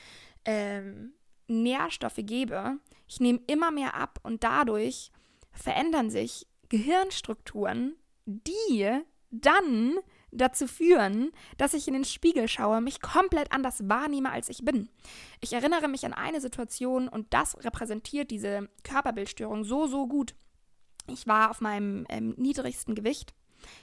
ähm, 0.44 1.12
Nährstoffe 1.48 2.18
gebe. 2.18 2.78
Ich 3.06 3.20
nehme 3.20 3.40
immer 3.46 3.70
mehr 3.70 3.94
ab 3.94 4.18
und 4.22 4.42
dadurch 4.42 5.10
verändern 5.52 6.10
sich 6.10 6.46
Gehirnstrukturen, 6.68 7.96
die 8.26 9.00
dann 9.30 9.98
dazu 10.30 10.66
führen, 10.66 11.32
dass 11.56 11.74
ich 11.74 11.88
in 11.88 11.94
den 11.94 12.04
Spiegel 12.04 12.48
schaue, 12.48 12.80
mich 12.80 13.00
komplett 13.00 13.52
anders 13.52 13.88
wahrnehme, 13.88 14.30
als 14.30 14.48
ich 14.48 14.64
bin. 14.64 14.88
Ich 15.40 15.52
erinnere 15.52 15.88
mich 15.88 16.04
an 16.04 16.12
eine 16.12 16.40
Situation 16.40 17.08
und 17.08 17.32
das 17.32 17.56
repräsentiert 17.64 18.30
diese 18.30 18.68
Körperbildstörung 18.82 19.64
so, 19.64 19.86
so 19.86 20.06
gut. 20.06 20.34
Ich 21.08 21.26
war 21.26 21.50
auf 21.50 21.60
meinem 21.60 22.04
ähm, 22.08 22.34
niedrigsten 22.36 22.94
Gewicht. 22.94 23.34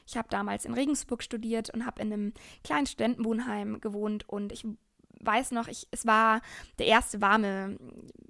Ich 0.05 0.17
habe 0.17 0.27
damals 0.29 0.65
in 0.65 0.73
Regensburg 0.73 1.23
studiert 1.23 1.69
und 1.71 1.85
habe 1.85 2.01
in 2.01 2.11
einem 2.11 2.33
kleinen 2.63 2.85
Studentenwohnheim 2.85 3.81
gewohnt 3.81 4.27
und 4.27 4.51
ich 4.51 4.65
weiß 5.19 5.51
noch, 5.51 5.67
ich, 5.67 5.87
es 5.91 6.05
war 6.05 6.41
der 6.79 6.87
erste 6.87 7.21
warme 7.21 7.77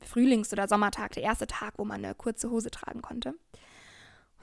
Frühlings- 0.01 0.53
oder 0.53 0.67
Sommertag, 0.67 1.13
der 1.13 1.23
erste 1.23 1.47
Tag, 1.47 1.73
wo 1.77 1.85
man 1.85 2.03
eine 2.03 2.15
kurze 2.15 2.49
Hose 2.49 2.69
tragen 2.71 3.01
konnte. 3.01 3.33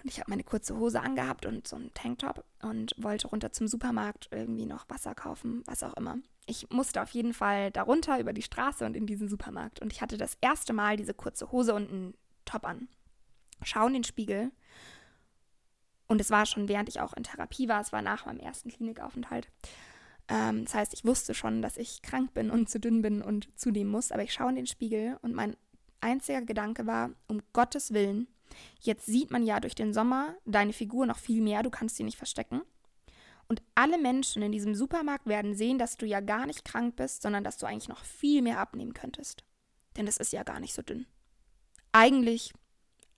Und 0.03 0.09
ich 0.09 0.19
habe 0.19 0.31
meine 0.31 0.45
kurze 0.45 0.79
Hose 0.79 1.01
angehabt 1.01 1.45
und 1.45 1.69
so 1.69 1.77
einen 1.77 1.93
Tanktop 1.93 2.45
und 2.63 2.95
wollte 2.97 3.29
runter 3.29 3.53
zum 3.53 3.69
Supermarkt 3.69 4.29
irgendwie 4.31 4.65
noch 4.65 4.89
Wasser 4.89 5.15
kaufen, 5.15 5.63
was 5.67 5.83
auch 5.83 5.95
immer. 5.95 6.19
Ich 6.47 6.71
musste 6.71 7.03
auf 7.03 7.11
jeden 7.11 7.35
Fall 7.35 7.71
darunter 7.71 8.19
über 8.19 8.33
die 8.33 8.43
Straße 8.43 8.85
und 8.87 8.97
in 8.97 9.07
diesen 9.07 9.29
Supermarkt. 9.29 9.81
Und 9.81 9.93
ich 9.93 10.01
hatte 10.01 10.17
das 10.17 10.37
erste 10.41 10.73
Mal 10.73 10.97
diese 10.97 11.15
kurze 11.15 11.53
Hose 11.53 11.75
und 11.75 11.91
einen 11.91 12.15
Top 12.47 12.65
an. 12.65 12.89
Schau 13.63 13.87
in 13.87 13.93
den 13.93 14.05
Spiegel. 14.05 14.51
Und 16.11 16.21
es 16.21 16.31
war 16.31 16.45
schon, 16.45 16.69
während 16.69 16.89
ich 16.89 17.01
auch 17.01 17.15
in 17.15 17.23
Therapie 17.23 17.69
war, 17.69 17.81
es 17.81 17.93
war 17.93 18.03
nach 18.03 18.27
meinem 18.27 18.41
ersten 18.41 18.71
Klinikaufenthalt. 18.71 19.49
Ähm, 20.29 20.65
das 20.65 20.75
heißt, 20.75 20.93
ich 20.93 21.05
wusste 21.05 21.35
schon, 21.35 21.63
dass 21.63 21.77
ich 21.77 22.03
krank 22.03 22.35
bin 22.35 22.51
und 22.51 22.69
zu 22.69 22.81
dünn 22.81 23.01
bin 23.01 23.23
und 23.23 23.49
zunehmen 23.59 23.91
muss. 23.91 24.13
Aber 24.13 24.23
ich 24.23 24.33
schaue 24.33 24.51
in 24.51 24.57
den 24.57 24.67
Spiegel 24.67 25.19
und 25.23 25.35
mein 25.35 25.57
einziger 26.01 26.43
Gedanke 26.43 26.87
war, 26.87 27.11
um 27.29 27.41
Gottes 27.53 27.95
Willen, 27.95 28.27
Jetzt 28.81 29.07
sieht 29.07 29.31
man 29.31 29.45
ja 29.45 29.61
durch 29.61 29.75
den 29.75 29.93
Sommer 29.93 30.35
deine 30.45 30.73
Figur 30.73 31.07
noch 31.07 31.19
viel 31.19 31.43
mehr, 31.43 31.63
du 31.63 31.71
kannst 31.71 31.97
sie 31.97 32.05
nicht 32.05 32.19
verstecken. 32.19 32.63
Und 33.49 33.63
alle 33.75 33.99
Menschen 33.99 34.43
in 34.43 34.53
diesem 34.53 34.75
Supermarkt 34.75 35.27
werden 35.27 35.55
sehen, 35.55 35.79
dass 35.79 35.97
du 35.97 36.07
ja 36.07 36.21
gar 36.21 36.47
nicht 36.47 36.65
krank 36.65 36.97
bist, 36.97 37.23
sondern 37.23 37.43
dass 37.43 37.59
du 37.59 37.67
eigentlich 37.67 37.89
noch 37.89 38.05
viel 38.05 38.43
mehr 38.43 38.61
abnehmen 38.61 38.95
könntest. 38.95 39.45
Denn 39.97 40.07
es 40.07 40.19
ist 40.19 40.33
ja 40.33 40.45
gar 40.45 40.61
nicht 40.61 40.73
so 40.73 40.83
dünn. 40.83 41.07
Eigentlich, 41.93 42.55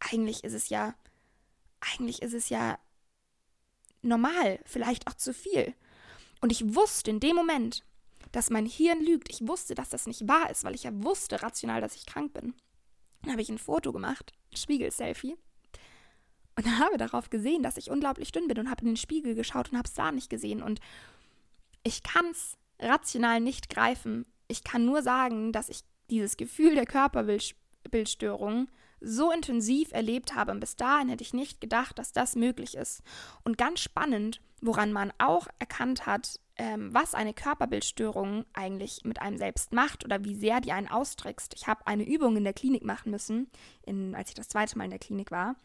eigentlich 0.00 0.42
ist 0.42 0.54
es 0.54 0.70
ja, 0.70 0.94
eigentlich 1.82 2.22
ist 2.22 2.34
es 2.34 2.48
ja 2.48 2.78
normal, 4.02 4.60
vielleicht 4.64 5.06
auch 5.08 5.14
zu 5.14 5.32
viel. 5.34 5.74
Und 6.40 6.50
ich 6.50 6.74
wusste 6.74 7.10
in 7.10 7.20
dem 7.20 7.36
Moment, 7.36 7.84
dass 8.32 8.50
mein 8.50 8.66
Hirn 8.66 9.04
lügt. 9.04 9.30
Ich 9.30 9.46
wusste, 9.46 9.74
dass 9.74 9.90
das 9.90 10.06
nicht 10.06 10.26
wahr 10.26 10.50
ist, 10.50 10.64
weil 10.64 10.74
ich 10.74 10.84
ja 10.84 10.90
wusste 10.92 11.42
rational, 11.42 11.80
dass 11.80 11.94
ich 11.94 12.06
krank 12.06 12.32
bin. 12.32 12.54
Dann 13.22 13.32
habe 13.32 13.42
ich 13.42 13.48
ein 13.48 13.58
Foto 13.58 13.92
gemacht 13.92 14.32
Spiegel-Selfie 14.54 15.36
und 16.56 16.78
habe 16.78 16.98
darauf 16.98 17.30
gesehen, 17.30 17.62
dass 17.62 17.76
ich 17.76 17.90
unglaublich 17.90 18.32
dünn 18.32 18.48
bin 18.48 18.58
und 18.58 18.70
habe 18.70 18.82
in 18.82 18.88
den 18.88 18.96
Spiegel 18.96 19.34
geschaut 19.34 19.70
und 19.70 19.78
habe 19.78 19.88
es 19.88 19.94
da 19.94 20.12
nicht 20.12 20.30
gesehen. 20.30 20.62
Und 20.62 20.80
ich 21.84 22.02
kann 22.02 22.26
es 22.30 22.56
rational 22.78 23.40
nicht 23.40 23.68
greifen. 23.68 24.26
Ich 24.48 24.64
kann 24.64 24.84
nur 24.84 25.02
sagen, 25.02 25.52
dass 25.52 25.68
ich 25.68 25.80
dieses 26.10 26.36
Gefühl 26.36 26.74
der 26.74 26.86
Körperbildstörung 26.86 28.68
so 29.02 29.30
intensiv 29.30 29.92
erlebt 29.92 30.35
habe. 30.35 30.52
Und 30.52 30.61
bis 30.61 30.76
dahin 30.76 31.09
hätte 31.09 31.23
ich 31.23 31.35
nicht 31.35 31.61
gedacht, 31.61 31.99
dass 31.99 32.12
das 32.12 32.37
möglich 32.37 32.76
ist. 32.76 33.02
Und 33.44 33.59
ganz 33.59 33.80
spannend, 33.80 34.40
woran 34.61 34.92
man 34.92 35.12
auch 35.18 35.49
erkannt 35.59 36.06
hat, 36.06 36.38
ähm, 36.56 36.92
was 36.92 37.14
eine 37.14 37.35
Körperbildstörung 37.35 38.44
eigentlich 38.52 39.00
mit 39.04 39.21
einem 39.21 39.38
selbst 39.38 39.73
macht 39.73 40.04
oder 40.04 40.25
wie 40.25 40.35
sehr 40.35 40.61
die 40.61 40.73
einen 40.73 40.88
austrickst. 40.88 41.54
Ich 41.54 41.66
habe 41.66 41.87
eine 41.87 42.06
Übung 42.06 42.37
in 42.37 42.44
der 42.44 42.52
Klinik 42.52 42.85
machen 42.85 43.11
müssen, 43.11 43.50
in, 43.82 44.14
als 44.14 44.28
ich 44.28 44.35
das 44.35 44.49
zweite 44.49 44.76
Mal 44.76 44.85
in 44.85 44.90
der 44.90 44.99
Klinik 44.99 45.30
war, 45.30 45.56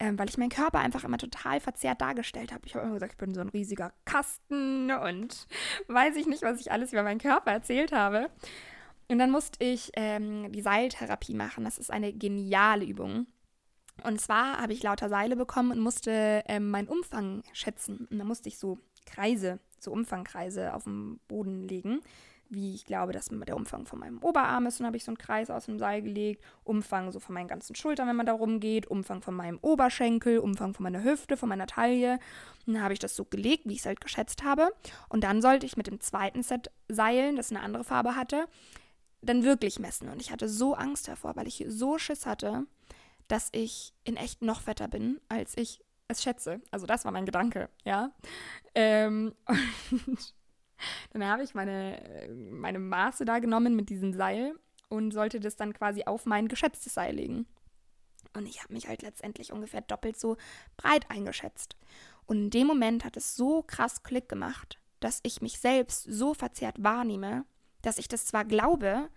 ähm, 0.00 0.18
weil 0.18 0.28
ich 0.28 0.36
meinen 0.36 0.50
Körper 0.50 0.80
einfach 0.80 1.04
immer 1.04 1.18
total 1.18 1.60
verzerrt 1.60 2.00
dargestellt 2.00 2.52
habe. 2.52 2.66
Ich 2.66 2.74
habe 2.74 2.84
immer 2.84 2.94
gesagt, 2.94 3.12
ich 3.12 3.18
bin 3.18 3.34
so 3.34 3.40
ein 3.40 3.48
riesiger 3.48 3.92
Kasten 4.04 4.90
und 4.90 5.46
weiß 5.88 6.16
ich 6.16 6.26
nicht, 6.26 6.42
was 6.42 6.60
ich 6.60 6.72
alles 6.72 6.92
über 6.92 7.04
meinen 7.04 7.20
Körper 7.20 7.52
erzählt 7.52 7.92
habe. 7.92 8.28
Und 9.14 9.20
dann 9.20 9.30
musste 9.30 9.62
ich 9.62 9.92
ähm, 9.94 10.50
die 10.50 10.60
Seiltherapie 10.60 11.34
machen. 11.34 11.62
Das 11.62 11.78
ist 11.78 11.92
eine 11.92 12.12
geniale 12.12 12.84
Übung. 12.84 13.28
Und 14.02 14.20
zwar 14.20 14.58
habe 14.58 14.72
ich 14.72 14.82
lauter 14.82 15.08
Seile 15.08 15.36
bekommen 15.36 15.70
und 15.70 15.78
musste 15.78 16.42
ähm, 16.48 16.68
meinen 16.68 16.88
Umfang 16.88 17.44
schätzen. 17.52 18.08
Und 18.10 18.18
dann 18.18 18.26
musste 18.26 18.48
ich 18.48 18.58
so 18.58 18.80
Kreise, 19.06 19.60
so 19.78 19.92
Umfangkreise 19.92 20.74
auf 20.74 20.82
dem 20.82 21.20
Boden 21.28 21.68
legen, 21.68 22.00
wie 22.48 22.74
ich 22.74 22.86
glaube, 22.86 23.12
dass 23.12 23.28
der 23.30 23.54
Umfang 23.54 23.86
von 23.86 24.00
meinem 24.00 24.18
Oberarm 24.18 24.66
ist. 24.66 24.80
Und 24.80 24.80
dann 24.80 24.88
habe 24.88 24.96
ich 24.96 25.04
so 25.04 25.12
einen 25.12 25.18
Kreis 25.18 25.48
aus 25.48 25.66
dem 25.66 25.78
Seil 25.78 26.02
gelegt, 26.02 26.42
Umfang 26.64 27.12
so 27.12 27.20
von 27.20 27.34
meinen 27.34 27.46
ganzen 27.46 27.76
Schultern, 27.76 28.08
wenn 28.08 28.16
man 28.16 28.26
da 28.26 28.32
rumgeht, 28.32 28.88
Umfang 28.88 29.22
von 29.22 29.36
meinem 29.36 29.60
Oberschenkel, 29.62 30.40
Umfang 30.40 30.74
von 30.74 30.82
meiner 30.82 31.04
Hüfte, 31.04 31.36
von 31.36 31.48
meiner 31.48 31.68
Taille. 31.68 32.18
Und 32.66 32.74
dann 32.74 32.82
habe 32.82 32.94
ich 32.94 32.98
das 32.98 33.14
so 33.14 33.24
gelegt, 33.24 33.62
wie 33.66 33.74
ich 33.74 33.78
es 33.78 33.86
halt 33.86 34.00
geschätzt 34.00 34.42
habe. 34.42 34.72
Und 35.08 35.22
dann 35.22 35.40
sollte 35.40 35.66
ich 35.66 35.76
mit 35.76 35.86
dem 35.86 36.00
zweiten 36.00 36.42
Set 36.42 36.72
Seilen, 36.88 37.36
das 37.36 37.52
eine 37.52 37.60
andere 37.60 37.84
Farbe 37.84 38.16
hatte, 38.16 38.48
dann 39.24 39.44
wirklich 39.44 39.78
messen. 39.78 40.08
Und 40.08 40.20
ich 40.20 40.30
hatte 40.30 40.48
so 40.48 40.74
Angst 40.74 41.08
davor, 41.08 41.36
weil 41.36 41.46
ich 41.46 41.64
so 41.68 41.98
Schiss 41.98 42.26
hatte, 42.26 42.66
dass 43.28 43.48
ich 43.52 43.94
in 44.04 44.16
echt 44.16 44.42
noch 44.42 44.60
fetter 44.60 44.88
bin, 44.88 45.20
als 45.28 45.56
ich 45.56 45.82
es 46.08 46.22
schätze. 46.22 46.60
Also 46.70 46.86
das 46.86 47.04
war 47.04 47.12
mein 47.12 47.26
Gedanke, 47.26 47.68
ja. 47.84 48.12
Ähm, 48.74 49.34
und 49.46 50.18
dann 51.12 51.26
habe 51.26 51.42
ich 51.42 51.54
meine, 51.54 52.28
meine 52.50 52.78
Maße 52.78 53.24
da 53.24 53.38
genommen 53.38 53.74
mit 53.74 53.88
diesem 53.88 54.12
Seil 54.12 54.54
und 54.88 55.12
sollte 55.12 55.40
das 55.40 55.56
dann 55.56 55.72
quasi 55.72 56.04
auf 56.04 56.26
mein 56.26 56.48
geschätztes 56.48 56.94
Seil 56.94 57.14
legen. 57.16 57.46
Und 58.34 58.46
ich 58.46 58.62
habe 58.62 58.72
mich 58.72 58.88
halt 58.88 59.02
letztendlich 59.02 59.52
ungefähr 59.52 59.80
doppelt 59.80 60.18
so 60.18 60.36
breit 60.76 61.10
eingeschätzt. 61.10 61.76
Und 62.26 62.36
in 62.38 62.50
dem 62.50 62.66
Moment 62.66 63.04
hat 63.04 63.16
es 63.16 63.36
so 63.36 63.62
krass 63.62 64.02
Klick 64.02 64.28
gemacht, 64.28 64.80
dass 65.00 65.20
ich 65.22 65.40
mich 65.40 65.58
selbst 65.58 66.04
so 66.04 66.34
verzerrt 66.34 66.82
wahrnehme, 66.82 67.44
dass 67.86 67.98
ich 67.98 68.08
das 68.08 68.26
zwar 68.26 68.44
glaube, 68.44 69.08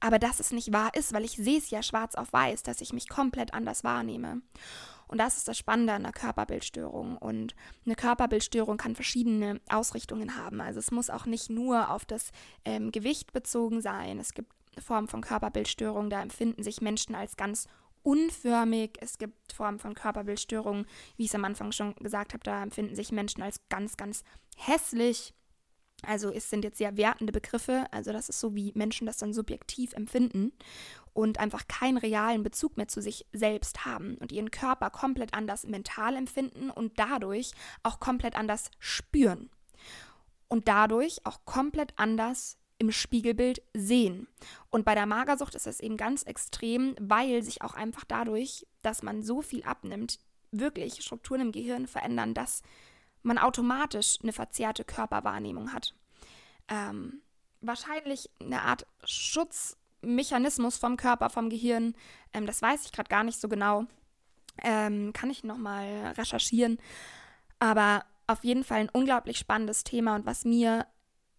aber 0.00 0.18
dass 0.18 0.40
es 0.40 0.52
nicht 0.52 0.72
wahr 0.72 0.94
ist, 0.94 1.12
weil 1.12 1.24
ich 1.24 1.32
sehe 1.32 1.58
es 1.58 1.70
ja 1.70 1.82
schwarz 1.82 2.14
auf 2.14 2.32
weiß, 2.32 2.62
dass 2.62 2.80
ich 2.80 2.92
mich 2.92 3.08
komplett 3.08 3.54
anders 3.54 3.84
wahrnehme. 3.84 4.42
Und 5.08 5.18
das 5.18 5.38
ist 5.38 5.48
das 5.48 5.56
Spannende 5.56 5.94
an 5.94 6.04
einer 6.04 6.12
Körperbildstörung. 6.12 7.16
Und 7.16 7.56
eine 7.86 7.94
Körperbildstörung 7.94 8.76
kann 8.76 8.94
verschiedene 8.94 9.60
Ausrichtungen 9.70 10.36
haben. 10.36 10.60
Also 10.60 10.78
es 10.78 10.90
muss 10.90 11.10
auch 11.10 11.24
nicht 11.24 11.50
nur 11.50 11.90
auf 11.90 12.04
das 12.04 12.30
ähm, 12.64 12.92
Gewicht 12.92 13.32
bezogen 13.32 13.80
sein. 13.80 14.18
Es 14.18 14.34
gibt 14.34 14.52
Formen 14.78 15.08
von 15.08 15.22
Körperbildstörung, 15.22 16.10
da 16.10 16.22
empfinden 16.22 16.62
sich 16.62 16.80
Menschen 16.80 17.14
als 17.14 17.36
ganz 17.36 17.66
unförmig. 18.02 18.98
Es 19.00 19.18
gibt 19.18 19.52
Formen 19.52 19.78
von 19.78 19.94
Körperbildstörungen, 19.94 20.86
wie 21.16 21.24
ich 21.24 21.30
es 21.30 21.34
am 21.34 21.44
Anfang 21.44 21.72
schon 21.72 21.94
gesagt 21.96 22.34
habe, 22.34 22.44
da 22.44 22.62
empfinden 22.62 22.94
sich 22.94 23.10
Menschen 23.10 23.42
als 23.42 23.60
ganz, 23.70 23.96
ganz 23.96 24.22
hässlich. 24.56 25.34
Also 26.02 26.30
es 26.30 26.48
sind 26.48 26.64
jetzt 26.64 26.78
sehr 26.78 26.96
wertende 26.96 27.32
Begriffe, 27.32 27.86
also 27.90 28.12
das 28.12 28.28
ist 28.28 28.38
so, 28.38 28.54
wie 28.54 28.72
Menschen 28.74 29.06
das 29.06 29.16
dann 29.16 29.32
subjektiv 29.32 29.94
empfinden 29.94 30.52
und 31.12 31.40
einfach 31.40 31.66
keinen 31.66 31.98
realen 31.98 32.44
Bezug 32.44 32.76
mehr 32.76 32.86
zu 32.86 33.02
sich 33.02 33.26
selbst 33.32 33.84
haben 33.84 34.16
und 34.18 34.30
ihren 34.30 34.52
Körper 34.52 34.90
komplett 34.90 35.34
anders 35.34 35.64
mental 35.64 36.14
empfinden 36.14 36.70
und 36.70 36.98
dadurch 37.00 37.50
auch 37.82 37.98
komplett 37.98 38.36
anders 38.36 38.70
spüren 38.78 39.50
und 40.46 40.68
dadurch 40.68 41.18
auch 41.24 41.44
komplett 41.44 41.92
anders 41.96 42.58
im 42.78 42.92
Spiegelbild 42.92 43.60
sehen. 43.74 44.28
Und 44.70 44.84
bei 44.84 44.94
der 44.94 45.06
Magersucht 45.06 45.54
ist 45.56 45.66
das 45.66 45.80
eben 45.80 45.96
ganz 45.96 46.22
extrem, 46.22 46.94
weil 47.00 47.42
sich 47.42 47.62
auch 47.62 47.74
einfach 47.74 48.04
dadurch, 48.04 48.66
dass 48.82 49.02
man 49.02 49.22
so 49.22 49.42
viel 49.42 49.64
abnimmt, 49.64 50.20
wirklich 50.52 51.02
Strukturen 51.02 51.40
im 51.40 51.52
Gehirn 51.52 51.86
verändern, 51.86 52.34
dass 52.34 52.62
man 53.22 53.38
automatisch 53.38 54.18
eine 54.22 54.32
verzerrte 54.32 54.84
Körperwahrnehmung 54.84 55.72
hat. 55.72 55.94
Ähm, 56.68 57.22
wahrscheinlich 57.60 58.30
eine 58.40 58.62
Art 58.62 58.86
Schutzmechanismus 59.04 60.76
vom 60.78 60.96
Körper, 60.96 61.30
vom 61.30 61.50
Gehirn. 61.50 61.94
Ähm, 62.32 62.46
das 62.46 62.62
weiß 62.62 62.84
ich 62.84 62.92
gerade 62.92 63.08
gar 63.08 63.24
nicht 63.24 63.40
so 63.40 63.48
genau. 63.48 63.84
Ähm, 64.62 65.12
kann 65.12 65.30
ich 65.30 65.44
nochmal 65.44 66.14
recherchieren. 66.16 66.78
Aber 67.58 68.04
auf 68.26 68.44
jeden 68.44 68.64
Fall 68.64 68.80
ein 68.80 68.90
unglaublich 68.90 69.38
spannendes 69.38 69.84
Thema 69.84 70.14
und 70.14 70.26
was 70.26 70.44
mir 70.44 70.86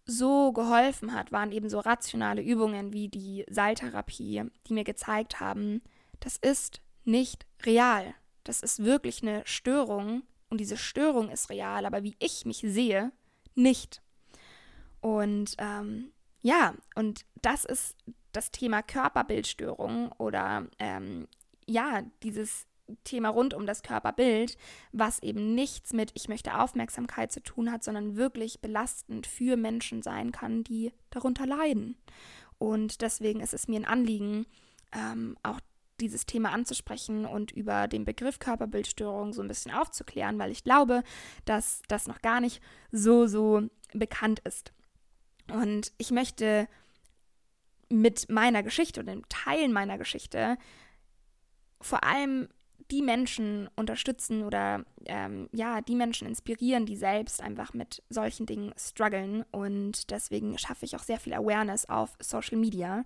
so 0.06 0.52
geholfen 0.52 1.14
hat, 1.14 1.30
waren 1.30 1.52
eben 1.52 1.70
so 1.70 1.78
rationale 1.78 2.42
Übungen 2.42 2.92
wie 2.92 3.08
die 3.08 3.44
Seiltherapie, 3.48 4.42
die 4.66 4.72
mir 4.72 4.84
gezeigt 4.84 5.40
haben, 5.40 5.82
das 6.18 6.36
ist 6.36 6.80
nicht 7.04 7.46
real. 7.64 8.14
Das 8.44 8.62
ist 8.62 8.84
wirklich 8.84 9.22
eine 9.22 9.42
Störung, 9.44 10.22
und 10.50 10.58
diese 10.58 10.76
Störung 10.76 11.30
ist 11.30 11.48
real, 11.48 11.86
aber 11.86 12.02
wie 12.02 12.16
ich 12.18 12.44
mich 12.44 12.58
sehe, 12.58 13.12
nicht. 13.54 14.02
Und 15.00 15.54
ähm, 15.58 16.12
ja, 16.42 16.74
und 16.94 17.24
das 17.40 17.64
ist 17.64 17.96
das 18.32 18.50
Thema 18.50 18.82
Körperbildstörung 18.82 20.12
oder 20.12 20.66
ähm, 20.78 21.28
ja, 21.66 22.02
dieses 22.22 22.66
Thema 23.04 23.28
rund 23.28 23.54
um 23.54 23.66
das 23.66 23.82
Körperbild, 23.82 24.56
was 24.92 25.22
eben 25.22 25.54
nichts 25.54 25.92
mit 25.92 26.10
ich 26.14 26.28
möchte 26.28 26.58
Aufmerksamkeit 26.58 27.30
zu 27.30 27.40
tun 27.42 27.70
hat, 27.70 27.84
sondern 27.84 28.16
wirklich 28.16 28.60
belastend 28.60 29.26
für 29.26 29.56
Menschen 29.56 30.02
sein 30.02 30.32
kann, 30.32 30.64
die 30.64 30.92
darunter 31.10 31.46
leiden. 31.46 31.96
Und 32.58 33.00
deswegen 33.00 33.40
ist 33.40 33.54
es 33.54 33.68
mir 33.68 33.80
ein 33.80 33.86
Anliegen, 33.86 34.46
ähm, 34.92 35.36
auch 35.42 35.60
dieses 36.00 36.26
Thema 36.26 36.52
anzusprechen 36.52 37.26
und 37.26 37.52
über 37.52 37.88
den 37.88 38.04
Begriff 38.04 38.38
Körperbildstörung 38.38 39.32
so 39.32 39.42
ein 39.42 39.48
bisschen 39.48 39.72
aufzuklären, 39.72 40.38
weil 40.38 40.50
ich 40.50 40.64
glaube, 40.64 41.02
dass 41.44 41.82
das 41.88 42.06
noch 42.06 42.22
gar 42.22 42.40
nicht 42.40 42.62
so, 42.90 43.26
so 43.26 43.68
bekannt 43.92 44.40
ist. 44.40 44.72
Und 45.52 45.92
ich 45.98 46.10
möchte 46.10 46.68
mit 47.88 48.30
meiner 48.30 48.62
Geschichte 48.62 49.00
und 49.00 49.06
dem 49.06 49.28
Teilen 49.28 49.72
meiner 49.72 49.98
Geschichte 49.98 50.56
vor 51.80 52.04
allem 52.04 52.48
die 52.90 53.02
Menschen 53.02 53.68
unterstützen 53.76 54.42
oder 54.42 54.84
ähm, 55.06 55.48
ja, 55.52 55.80
die 55.80 55.94
Menschen 55.94 56.26
inspirieren, 56.26 56.86
die 56.86 56.96
selbst 56.96 57.42
einfach 57.42 57.72
mit 57.72 58.02
solchen 58.08 58.46
Dingen 58.46 58.72
strugglen. 58.76 59.44
Und 59.50 60.10
deswegen 60.10 60.58
schaffe 60.58 60.84
ich 60.84 60.96
auch 60.96 61.02
sehr 61.02 61.18
viel 61.18 61.34
Awareness 61.34 61.88
auf 61.88 62.16
Social 62.20 62.58
Media, 62.58 63.04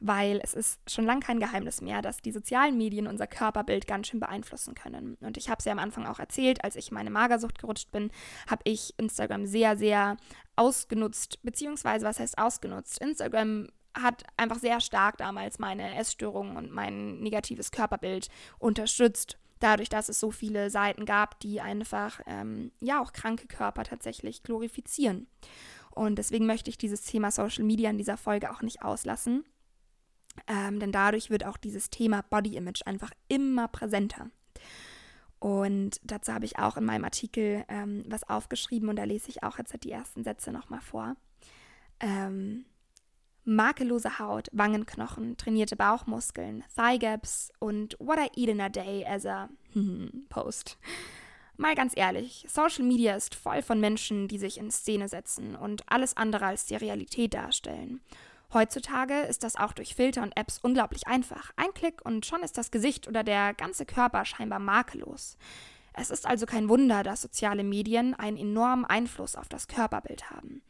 weil 0.00 0.40
es 0.42 0.54
ist 0.54 0.80
schon 0.90 1.04
lange 1.04 1.20
kein 1.20 1.40
Geheimnis 1.40 1.80
mehr, 1.80 2.02
dass 2.02 2.18
die 2.18 2.32
sozialen 2.32 2.76
Medien 2.76 3.06
unser 3.06 3.26
Körperbild 3.26 3.86
ganz 3.86 4.08
schön 4.08 4.20
beeinflussen 4.20 4.74
können. 4.74 5.16
Und 5.20 5.36
ich 5.36 5.48
habe 5.48 5.58
es 5.58 5.64
ja 5.64 5.72
am 5.72 5.78
Anfang 5.78 6.06
auch 6.06 6.18
erzählt, 6.18 6.64
als 6.64 6.76
ich 6.76 6.90
meine 6.90 7.10
Magersucht 7.10 7.58
gerutscht 7.58 7.90
bin, 7.92 8.10
habe 8.48 8.62
ich 8.64 8.94
Instagram 8.98 9.46
sehr, 9.46 9.76
sehr 9.76 10.16
ausgenutzt, 10.56 11.42
beziehungsweise 11.42 12.06
was 12.06 12.18
heißt 12.18 12.38
ausgenutzt? 12.38 12.98
Instagram 13.00 13.68
hat 14.00 14.24
einfach 14.36 14.58
sehr 14.58 14.80
stark 14.80 15.16
damals 15.18 15.58
meine 15.58 15.96
Essstörungen 15.96 16.56
und 16.56 16.70
mein 16.70 17.18
negatives 17.20 17.70
Körperbild 17.70 18.28
unterstützt. 18.58 19.38
Dadurch, 19.58 19.88
dass 19.88 20.08
es 20.08 20.20
so 20.20 20.30
viele 20.30 20.68
Seiten 20.68 21.06
gab, 21.06 21.40
die 21.40 21.60
einfach 21.60 22.20
ähm, 22.26 22.72
ja 22.80 23.00
auch 23.00 23.12
kranke 23.12 23.46
Körper 23.46 23.84
tatsächlich 23.84 24.42
glorifizieren. 24.42 25.26
Und 25.90 26.16
deswegen 26.16 26.44
möchte 26.44 26.68
ich 26.68 26.76
dieses 26.76 27.02
Thema 27.02 27.30
Social 27.30 27.64
Media 27.64 27.88
in 27.88 27.96
dieser 27.96 28.18
Folge 28.18 28.50
auch 28.50 28.60
nicht 28.60 28.82
auslassen. 28.82 29.44
Ähm, 30.46 30.78
denn 30.78 30.92
dadurch 30.92 31.30
wird 31.30 31.46
auch 31.46 31.56
dieses 31.56 31.88
Thema 31.88 32.22
Body 32.22 32.56
Image 32.56 32.82
einfach 32.84 33.12
immer 33.28 33.68
präsenter. 33.68 34.30
Und 35.38 36.00
dazu 36.02 36.32
habe 36.32 36.44
ich 36.44 36.58
auch 36.58 36.76
in 36.76 36.84
meinem 36.84 37.04
Artikel 37.04 37.64
ähm, 37.68 38.04
was 38.08 38.28
aufgeschrieben 38.28 38.88
und 38.88 38.96
da 38.96 39.04
lese 39.04 39.28
ich 39.28 39.42
auch 39.42 39.58
jetzt 39.58 39.74
die 39.84 39.90
ersten 39.90 40.24
Sätze 40.24 40.50
nochmal 40.50 40.80
vor. 40.80 41.16
Ähm, 42.00 42.64
makellose 43.46 44.18
Haut, 44.18 44.48
Wangenknochen, 44.52 45.36
trainierte 45.36 45.76
Bauchmuskeln, 45.76 46.64
Thigh 46.76 46.98
Gaps 46.98 47.52
und 47.58 47.96
What 47.98 48.18
I 48.18 48.40
Eat 48.40 48.50
in 48.50 48.60
a 48.60 48.68
Day 48.68 49.06
as 49.06 49.24
a 49.24 49.48
Post. 50.28 50.78
Mal 51.56 51.74
ganz 51.74 51.94
ehrlich, 51.96 52.44
Social 52.48 52.84
Media 52.84 53.16
ist 53.16 53.34
voll 53.34 53.62
von 53.62 53.80
Menschen, 53.80 54.28
die 54.28 54.38
sich 54.38 54.58
in 54.58 54.70
Szene 54.70 55.08
setzen 55.08 55.56
und 55.56 55.84
alles 55.90 56.16
andere 56.16 56.46
als 56.46 56.66
die 56.66 56.76
Realität 56.76 57.32
darstellen. 57.34 58.00
Heutzutage 58.52 59.20
ist 59.20 59.42
das 59.42 59.56
auch 59.56 59.72
durch 59.72 59.94
Filter 59.94 60.22
und 60.22 60.36
Apps 60.36 60.58
unglaublich 60.62 61.06
einfach. 61.06 61.52
Ein 61.56 61.72
Klick 61.74 62.04
und 62.04 62.26
schon 62.26 62.42
ist 62.42 62.58
das 62.58 62.70
Gesicht 62.70 63.08
oder 63.08 63.24
der 63.24 63.54
ganze 63.54 63.86
Körper 63.86 64.24
scheinbar 64.24 64.58
makellos. 64.58 65.36
Es 65.94 66.10
ist 66.10 66.26
also 66.26 66.44
kein 66.46 66.68
Wunder, 66.68 67.02
dass 67.02 67.22
soziale 67.22 67.64
Medien 67.64 68.14
einen 68.14 68.36
enormen 68.36 68.84
Einfluss 68.84 69.34
auf 69.34 69.48
das 69.48 69.66
Körperbild 69.66 70.30
haben. 70.30 70.62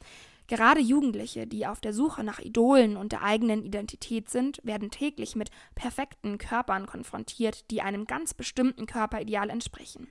Gerade 0.49 0.81
Jugendliche, 0.81 1.47
die 1.47 1.67
auf 1.67 1.81
der 1.81 1.93
Suche 1.93 2.23
nach 2.23 2.39
Idolen 2.39 2.97
und 2.97 3.13
der 3.13 3.23
eigenen 3.23 3.65
Identität 3.65 4.29
sind, 4.29 4.61
werden 4.63 4.91
täglich 4.91 5.35
mit 5.35 5.51
perfekten 5.75 6.39
Körpern 6.39 6.87
konfrontiert, 6.87 7.71
die 7.71 7.83
einem 7.83 8.07
ganz 8.07 8.35
bestimmten 8.35 8.87
Körperideal 8.87 9.51
entsprechen. 9.51 10.09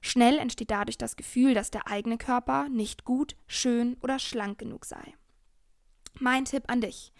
Schnell 0.00 0.38
entsteht 0.38 0.70
dadurch 0.70 0.98
das 0.98 1.16
Gefühl, 1.16 1.54
dass 1.54 1.70
der 1.70 1.88
eigene 1.88 2.18
Körper 2.18 2.68
nicht 2.68 3.04
gut, 3.04 3.36
schön 3.46 3.96
oder 4.02 4.18
schlank 4.18 4.58
genug 4.58 4.84
sei. 4.84 5.14
Mein 6.18 6.44
Tipp 6.44 6.64
an 6.66 6.82
dich. 6.82 7.12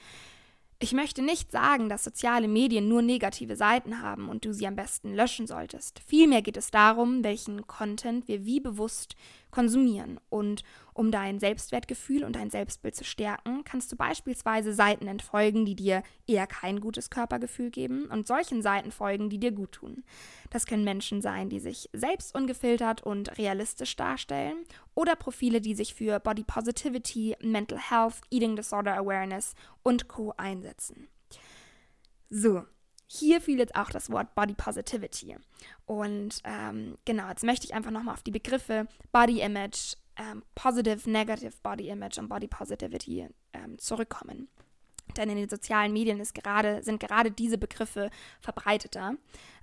Ich 0.80 0.92
möchte 0.92 1.22
nicht 1.22 1.50
sagen, 1.50 1.88
dass 1.88 2.04
soziale 2.04 2.46
Medien 2.46 2.88
nur 2.88 3.00
negative 3.00 3.56
Seiten 3.56 4.02
haben 4.02 4.28
und 4.28 4.44
du 4.44 4.52
sie 4.52 4.66
am 4.66 4.76
besten 4.76 5.14
löschen 5.14 5.46
solltest. 5.46 6.00
Vielmehr 6.06 6.42
geht 6.42 6.58
es 6.58 6.70
darum, 6.70 7.24
welchen 7.24 7.66
Content 7.66 8.28
wir 8.28 8.44
wie 8.44 8.60
bewusst 8.60 9.16
konsumieren. 9.54 10.18
Und 10.30 10.64
um 10.94 11.12
dein 11.12 11.38
Selbstwertgefühl 11.38 12.25
und 12.25 12.34
dein 12.34 12.50
Selbstbild 12.50 12.96
zu 12.96 13.04
stärken, 13.04 13.62
kannst 13.62 13.92
du 13.92 13.96
beispielsweise 13.96 14.75
Seiten 14.75 15.06
entfolgen, 15.06 15.64
die 15.64 15.76
dir 15.76 16.02
eher 16.26 16.49
kein 16.49 16.80
gutes 16.80 17.08
Körpergefühl 17.08 17.70
geben 17.70 18.06
und 18.06 18.26
solchen 18.26 18.62
Seiten 18.62 18.90
folgen, 18.90 19.30
die 19.30 19.38
dir 19.38 19.52
gut 19.52 19.70
tun. 19.70 20.02
Das 20.50 20.66
können 20.66 20.82
Menschen 20.82 21.23
sein, 21.23 21.50
die 21.50 21.61
sich 21.61 21.88
selbst 21.92 22.34
ungefiltert 22.34 23.04
und 23.04 23.38
realistisch 23.38 23.95
darstellen 23.95 24.56
oder 24.95 25.14
Profile, 25.14 25.60
die 25.60 25.76
sich 25.76 25.95
für 25.95 26.19
Body 26.19 26.43
Positivity, 26.43 27.36
Mental 27.40 27.78
Health, 27.78 28.21
Eating 28.30 28.56
Disorder 28.56 28.97
Awareness 28.97 29.54
und 29.84 30.08
Co 30.08 30.34
einsetzen. 30.36 31.06
So, 32.28 32.64
hier 33.06 33.40
fiel 33.40 33.58
jetzt 33.58 33.76
auch 33.76 33.90
das 33.90 34.10
Wort 34.10 34.34
Body 34.34 34.54
Positivity. 34.54 35.36
Und 35.86 36.40
ähm, 36.45 36.97
genau, 37.04 37.28
jetzt 37.28 37.45
möchte 37.45 37.67
ich 37.67 37.75
einfach 37.75 37.90
nochmal 37.90 38.14
auf 38.14 38.23
die 38.23 38.30
Begriffe 38.30 38.86
Body 39.12 39.40
Image, 39.40 39.95
ähm, 40.17 40.43
Positive, 40.54 41.08
Negative 41.10 41.52
Body 41.62 41.88
Image 41.88 42.19
und 42.19 42.28
Body 42.28 42.49
Positivity 42.49 43.28
ähm, 43.52 43.78
zurückkommen. 43.78 44.49
Denn 45.17 45.28
in 45.28 45.36
den 45.36 45.49
sozialen 45.49 45.93
Medien 45.93 46.23
gerade, 46.32 46.82
sind 46.82 46.99
gerade 46.99 47.30
diese 47.30 47.58
Begriffe 47.58 48.10
verbreiteter. 48.40 49.14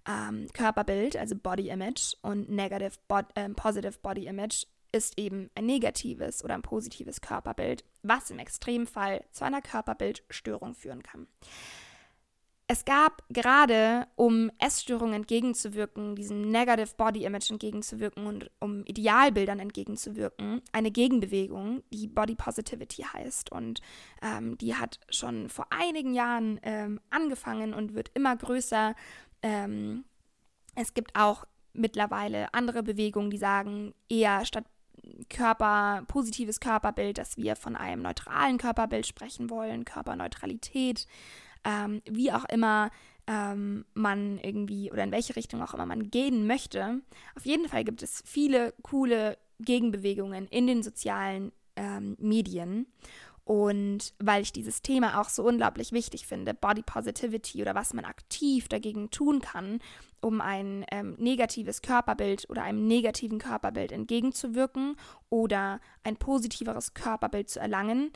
Ähm, 0.08 0.48
Körperbild, 0.54 1.18
also 1.18 1.36
Body 1.36 1.70
Image, 1.70 2.16
und 2.22 2.50
Negative 2.50 2.94
Bod 3.08 3.26
äh, 3.36 3.50
Positive 3.50 3.98
Body 4.02 4.28
Image 4.28 4.66
ist 4.92 5.18
eben 5.18 5.50
ein 5.56 5.66
negatives 5.66 6.44
oder 6.44 6.54
ein 6.54 6.62
positives 6.62 7.22
Körperbild, 7.22 7.84
was 8.04 8.30
im 8.30 8.40
Extremfall 8.40 9.24
zu 9.32 9.46
einer 9.46 9.62
Körperbildstörung 9.62 10.76
führen 10.76 11.02
kann. 11.02 11.28
Es 12.72 12.86
gab 12.86 13.22
gerade, 13.28 14.08
um 14.16 14.50
Essstörungen 14.58 15.14
entgegenzuwirken, 15.14 16.16
diesem 16.16 16.52
Negative 16.52 16.96
Body 16.96 17.26
Image 17.26 17.52
entgegenzuwirken 17.52 18.26
und 18.26 18.50
um 18.62 18.86
Idealbildern 18.86 19.60
entgegenzuwirken, 19.60 20.62
eine 20.72 20.90
Gegenbewegung, 20.90 21.84
die 21.92 22.08
Body 22.08 22.34
Positivity 22.34 23.04
heißt. 23.04 23.52
Und 23.52 23.82
ähm, 24.22 24.58
die 24.58 24.74
hat 24.74 25.02
schon 25.10 25.50
vor 25.50 25.68
einigen 25.70 26.14
Jahren 26.14 26.62
ähm, 26.64 27.02
angefangen 27.10 27.74
und 27.74 27.94
wird 27.94 28.10
immer 28.14 28.38
größer. 28.38 28.96
Ähm, 29.42 30.06
es 30.74 30.94
gibt 30.94 31.14
auch 31.18 31.44
mittlerweile 31.74 32.54
andere 32.54 32.84
Bewegungen, 32.84 33.32
die 33.32 33.38
sagen, 33.38 33.94
eher 34.08 34.46
statt 34.46 34.64
Körper, 35.28 36.04
positives 36.08 36.62
Körperbild, 36.62 37.18
dass 37.18 37.36
wir 37.36 37.58
von 37.58 37.76
einem 37.76 38.02
neutralen 38.02 38.58
Körperbild 38.58 39.06
sprechen 39.06 39.50
wollen, 39.50 39.84
Körperneutralität 39.84 41.06
ähm, 41.64 42.02
wie 42.10 42.32
auch 42.32 42.46
immer 42.46 42.90
ähm, 43.28 43.86
man 43.94 44.40
irgendwie 44.40 44.92
oder 44.92 45.04
in 45.04 45.12
welche 45.12 45.36
Richtung 45.36 45.62
auch 45.62 45.74
immer 45.74 45.86
man 45.86 46.10
gehen 46.10 46.48
möchte. 46.48 47.02
Auf 47.36 47.46
jeden 47.46 47.68
Fall 47.68 47.84
gibt 47.84 48.04
es 48.04 48.24
viele 48.26 48.74
coole 48.82 49.38
Gegenbewegungen 49.60 50.48
in 50.48 50.68
den 50.68 50.84
sozialen 50.84 51.52
ähm, 51.76 52.16
Medien. 52.20 52.88
Und 53.44 54.14
weil 54.20 54.44
ich 54.44 54.54
dieses 54.54 54.82
Thema 54.82 55.20
auch 55.20 55.30
so 55.30 55.44
unglaublich 55.44 55.92
wichtig 55.92 56.28
finde, 56.28 56.54
Body 56.54 56.84
Positivity 56.84 57.62
oder 57.62 57.76
was 57.76 57.94
man 57.94 58.06
aktiv 58.06 58.68
dagegen 58.68 59.10
tun 59.10 59.42
kann, 59.42 59.80
um 60.22 60.42
ein 60.42 60.86
ähm, 60.92 61.16
negatives 61.18 61.82
Körperbild 61.82 62.50
oder 62.50 62.64
einem 62.64 62.88
negativen 62.88 63.40
Körperbild 63.40 63.92
entgegenzuwirken 63.92 64.96
oder 65.30 65.82
ein 66.04 66.18
positiveres 66.18 66.94
Körperbild 66.94 67.50
zu 67.50 67.60
erlangen, 67.60 68.12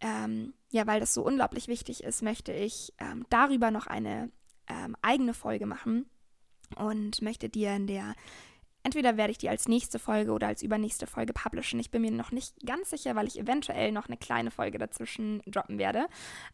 ähm, 0.00 0.54
ja, 0.70 0.86
weil 0.86 1.00
das 1.00 1.14
so 1.14 1.24
unglaublich 1.24 1.68
wichtig 1.68 2.04
ist, 2.04 2.22
möchte 2.22 2.52
ich 2.52 2.92
ähm, 2.98 3.24
darüber 3.30 3.70
noch 3.70 3.86
eine 3.86 4.30
ähm, 4.68 4.96
eigene 5.02 5.34
Folge 5.34 5.66
machen 5.66 6.06
und 6.76 7.22
möchte 7.22 7.48
dir 7.48 7.74
in 7.74 7.86
der, 7.86 8.14
entweder 8.82 9.16
werde 9.16 9.30
ich 9.30 9.38
die 9.38 9.48
als 9.48 9.66
nächste 9.66 9.98
Folge 9.98 10.32
oder 10.32 10.46
als 10.46 10.62
übernächste 10.62 11.06
Folge 11.06 11.32
publishen. 11.32 11.80
Ich 11.80 11.90
bin 11.90 12.02
mir 12.02 12.10
noch 12.10 12.30
nicht 12.30 12.54
ganz 12.66 12.90
sicher, 12.90 13.16
weil 13.16 13.26
ich 13.26 13.38
eventuell 13.38 13.92
noch 13.92 14.06
eine 14.06 14.18
kleine 14.18 14.50
Folge 14.50 14.78
dazwischen 14.78 15.42
droppen 15.46 15.78
werde. 15.78 16.06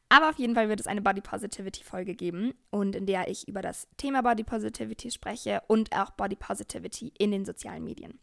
Aber 0.08 0.30
auf 0.30 0.38
jeden 0.38 0.54
Fall 0.54 0.68
wird 0.68 0.80
es 0.80 0.86
eine 0.86 1.02
Body 1.02 1.20
Positivity 1.20 1.82
Folge 1.82 2.14
geben 2.14 2.54
und 2.70 2.94
in 2.94 3.06
der 3.06 3.28
ich 3.28 3.48
über 3.48 3.62
das 3.62 3.88
Thema 3.96 4.22
Body 4.22 4.44
Positivity 4.44 5.10
spreche 5.10 5.60
und 5.66 5.92
auch 5.92 6.12
Body 6.12 6.36
Positivity 6.36 7.12
in 7.18 7.32
den 7.32 7.44
sozialen 7.44 7.84
Medien. 7.84 8.20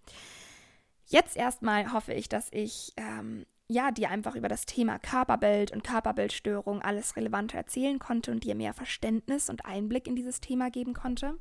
Jetzt 1.06 1.36
erstmal 1.36 1.92
hoffe 1.92 2.14
ich, 2.14 2.30
dass 2.30 2.48
ich 2.54 2.94
ähm, 2.96 3.46
ja, 3.72 3.92
dir 3.92 4.10
einfach 4.10 4.36
über 4.36 4.50
das 4.50 4.66
Thema 4.66 5.00
Körperbild 5.00 5.72
und 5.72 5.84
Körperbildstörung 5.84 6.82
alles 6.82 7.16
Relevante 7.16 7.56
erzählen 7.56 8.00
konnte 8.00 8.32
und 8.32 8.44
dir 8.44 8.54
mehr 8.54 8.74
Verständnis 8.74 9.50
und 9.50 9.66
Einblick 9.66 10.08
in 10.08 10.16
dieses 10.16 10.42
Thema 10.42 10.70
geben 10.70 10.94
konnte. 10.94 11.36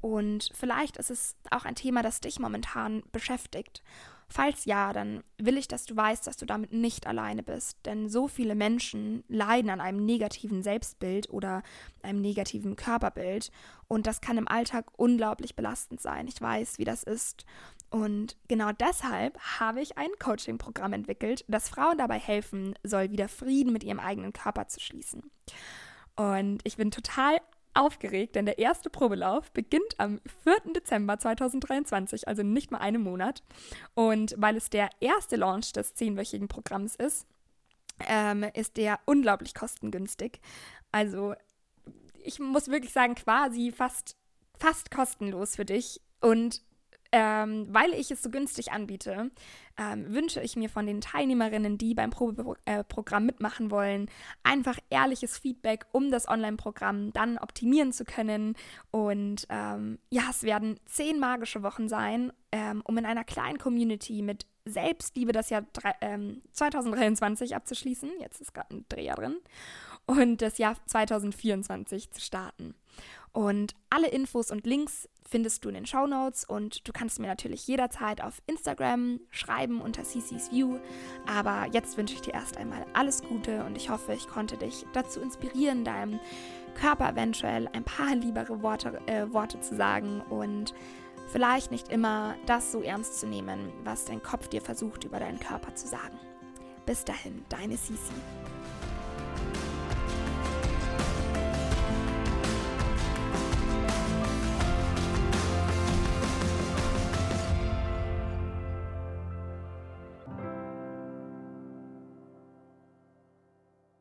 Und 0.00 0.50
vielleicht 0.54 0.96
ist 0.96 1.10
es 1.10 1.36
auch 1.50 1.64
ein 1.64 1.74
Thema, 1.74 2.02
das 2.02 2.20
dich 2.20 2.38
momentan 2.38 3.02
beschäftigt. 3.12 3.82
Falls 4.28 4.64
ja, 4.64 4.92
dann 4.92 5.22
will 5.38 5.56
ich, 5.56 5.68
dass 5.68 5.84
du 5.84 5.94
weißt, 5.94 6.26
dass 6.26 6.36
du 6.36 6.46
damit 6.46 6.72
nicht 6.72 7.06
alleine 7.06 7.42
bist. 7.42 7.78
Denn 7.84 8.08
so 8.08 8.26
viele 8.26 8.54
Menschen 8.54 9.22
leiden 9.28 9.70
an 9.70 9.80
einem 9.80 10.04
negativen 10.04 10.62
Selbstbild 10.62 11.30
oder 11.30 11.62
einem 12.02 12.22
negativen 12.22 12.74
Körperbild. 12.74 13.52
Und 13.86 14.06
das 14.06 14.20
kann 14.20 14.38
im 14.38 14.48
Alltag 14.48 14.86
unglaublich 14.96 15.54
belastend 15.54 16.00
sein. 16.00 16.26
Ich 16.26 16.40
weiß, 16.40 16.78
wie 16.78 16.84
das 16.84 17.04
ist. 17.04 17.44
Und 17.96 18.36
genau 18.46 18.72
deshalb 18.72 19.38
habe 19.58 19.80
ich 19.80 19.96
ein 19.96 20.10
Coaching-Programm 20.18 20.92
entwickelt, 20.92 21.46
das 21.48 21.70
Frauen 21.70 21.96
dabei 21.96 22.18
helfen 22.18 22.74
soll, 22.82 23.10
wieder 23.10 23.26
Frieden 23.26 23.72
mit 23.72 23.82
ihrem 23.84 24.00
eigenen 24.00 24.34
Körper 24.34 24.68
zu 24.68 24.80
schließen. 24.80 25.22
Und 26.14 26.60
ich 26.64 26.76
bin 26.76 26.90
total 26.90 27.38
aufgeregt, 27.72 28.34
denn 28.34 28.44
der 28.44 28.58
erste 28.58 28.90
Probelauf 28.90 29.50
beginnt 29.52 29.98
am 29.98 30.20
4. 30.44 30.74
Dezember 30.74 31.18
2023, 31.18 32.28
also 32.28 32.42
nicht 32.42 32.70
mal 32.70 32.80
einen 32.80 33.00
Monat. 33.00 33.42
Und 33.94 34.34
weil 34.36 34.58
es 34.58 34.68
der 34.68 34.90
erste 35.00 35.36
Launch 35.36 35.72
des 35.72 35.94
zehnwöchigen 35.94 36.48
Programms 36.48 36.96
ist, 36.96 37.26
ähm, 38.06 38.44
ist 38.52 38.76
der 38.76 39.00
unglaublich 39.06 39.54
kostengünstig. 39.54 40.42
Also 40.92 41.34
ich 42.22 42.40
muss 42.40 42.68
wirklich 42.68 42.92
sagen, 42.92 43.14
quasi 43.14 43.72
fast, 43.72 44.18
fast 44.58 44.90
kostenlos 44.90 45.56
für 45.56 45.64
dich. 45.64 46.02
Und 46.20 46.60
ähm, 47.12 47.66
weil 47.70 47.92
ich 47.94 48.10
es 48.10 48.22
so 48.22 48.30
günstig 48.30 48.72
anbiete, 48.72 49.30
ähm, 49.78 50.12
wünsche 50.12 50.40
ich 50.40 50.56
mir 50.56 50.68
von 50.68 50.86
den 50.86 51.00
Teilnehmerinnen, 51.00 51.78
die 51.78 51.94
beim 51.94 52.10
Probeprogramm 52.10 53.22
äh, 53.24 53.26
mitmachen 53.26 53.70
wollen, 53.70 54.10
einfach 54.42 54.78
ehrliches 54.90 55.38
Feedback, 55.38 55.86
um 55.92 56.10
das 56.10 56.28
Online-Programm 56.28 57.12
dann 57.12 57.38
optimieren 57.38 57.92
zu 57.92 58.04
können. 58.04 58.54
Und 58.90 59.46
ähm, 59.50 59.98
ja, 60.10 60.24
es 60.30 60.42
werden 60.42 60.80
zehn 60.86 61.18
magische 61.18 61.62
Wochen 61.62 61.88
sein, 61.88 62.32
ähm, 62.52 62.82
um 62.84 62.96
in 62.96 63.06
einer 63.06 63.24
kleinen 63.24 63.58
Community 63.58 64.22
mit 64.22 64.46
Selbstliebe 64.64 65.32
das 65.32 65.50
Jahr 65.50 65.64
2023 66.52 67.50
ähm, 67.50 67.56
abzuschließen. 67.56 68.10
Jetzt 68.20 68.40
ist 68.40 68.52
gerade 68.52 68.74
ein 68.74 68.84
Dreher 68.88 69.14
drin. 69.14 69.36
Und 70.06 70.40
das 70.40 70.58
Jahr 70.58 70.76
2024 70.86 72.12
zu 72.12 72.20
starten. 72.20 72.74
Und 73.36 73.74
alle 73.90 74.08
Infos 74.08 74.50
und 74.50 74.64
Links 74.64 75.10
findest 75.28 75.62
du 75.62 75.68
in 75.68 75.74
den 75.74 75.84
Show 75.84 76.06
Notes 76.06 76.46
und 76.46 76.88
du 76.88 76.92
kannst 76.94 77.20
mir 77.20 77.26
natürlich 77.26 77.66
jederzeit 77.66 78.22
auf 78.22 78.40
Instagram 78.46 79.20
schreiben 79.30 79.82
unter 79.82 80.04
CC's 80.04 80.50
View. 80.52 80.78
Aber 81.26 81.66
jetzt 81.70 81.98
wünsche 81.98 82.14
ich 82.14 82.22
dir 82.22 82.32
erst 82.32 82.56
einmal 82.56 82.86
alles 82.94 83.22
Gute 83.22 83.62
und 83.64 83.76
ich 83.76 83.90
hoffe, 83.90 84.14
ich 84.14 84.26
konnte 84.26 84.56
dich 84.56 84.86
dazu 84.94 85.20
inspirieren, 85.20 85.84
deinem 85.84 86.18
Körper 86.80 87.10
eventuell 87.10 87.68
ein 87.74 87.84
paar 87.84 88.14
liebere 88.16 88.62
Worte, 88.62 89.02
äh, 89.04 89.30
Worte 89.30 89.60
zu 89.60 89.76
sagen 89.76 90.22
und 90.30 90.72
vielleicht 91.30 91.70
nicht 91.70 91.88
immer 91.88 92.36
das 92.46 92.72
so 92.72 92.80
ernst 92.80 93.20
zu 93.20 93.26
nehmen, 93.26 93.70
was 93.84 94.06
dein 94.06 94.22
Kopf 94.22 94.48
dir 94.48 94.62
versucht 94.62 95.04
über 95.04 95.18
deinen 95.18 95.40
Körper 95.40 95.74
zu 95.74 95.86
sagen. 95.86 96.18
Bis 96.86 97.04
dahin, 97.04 97.44
deine 97.50 97.76
Cici. 97.76 98.14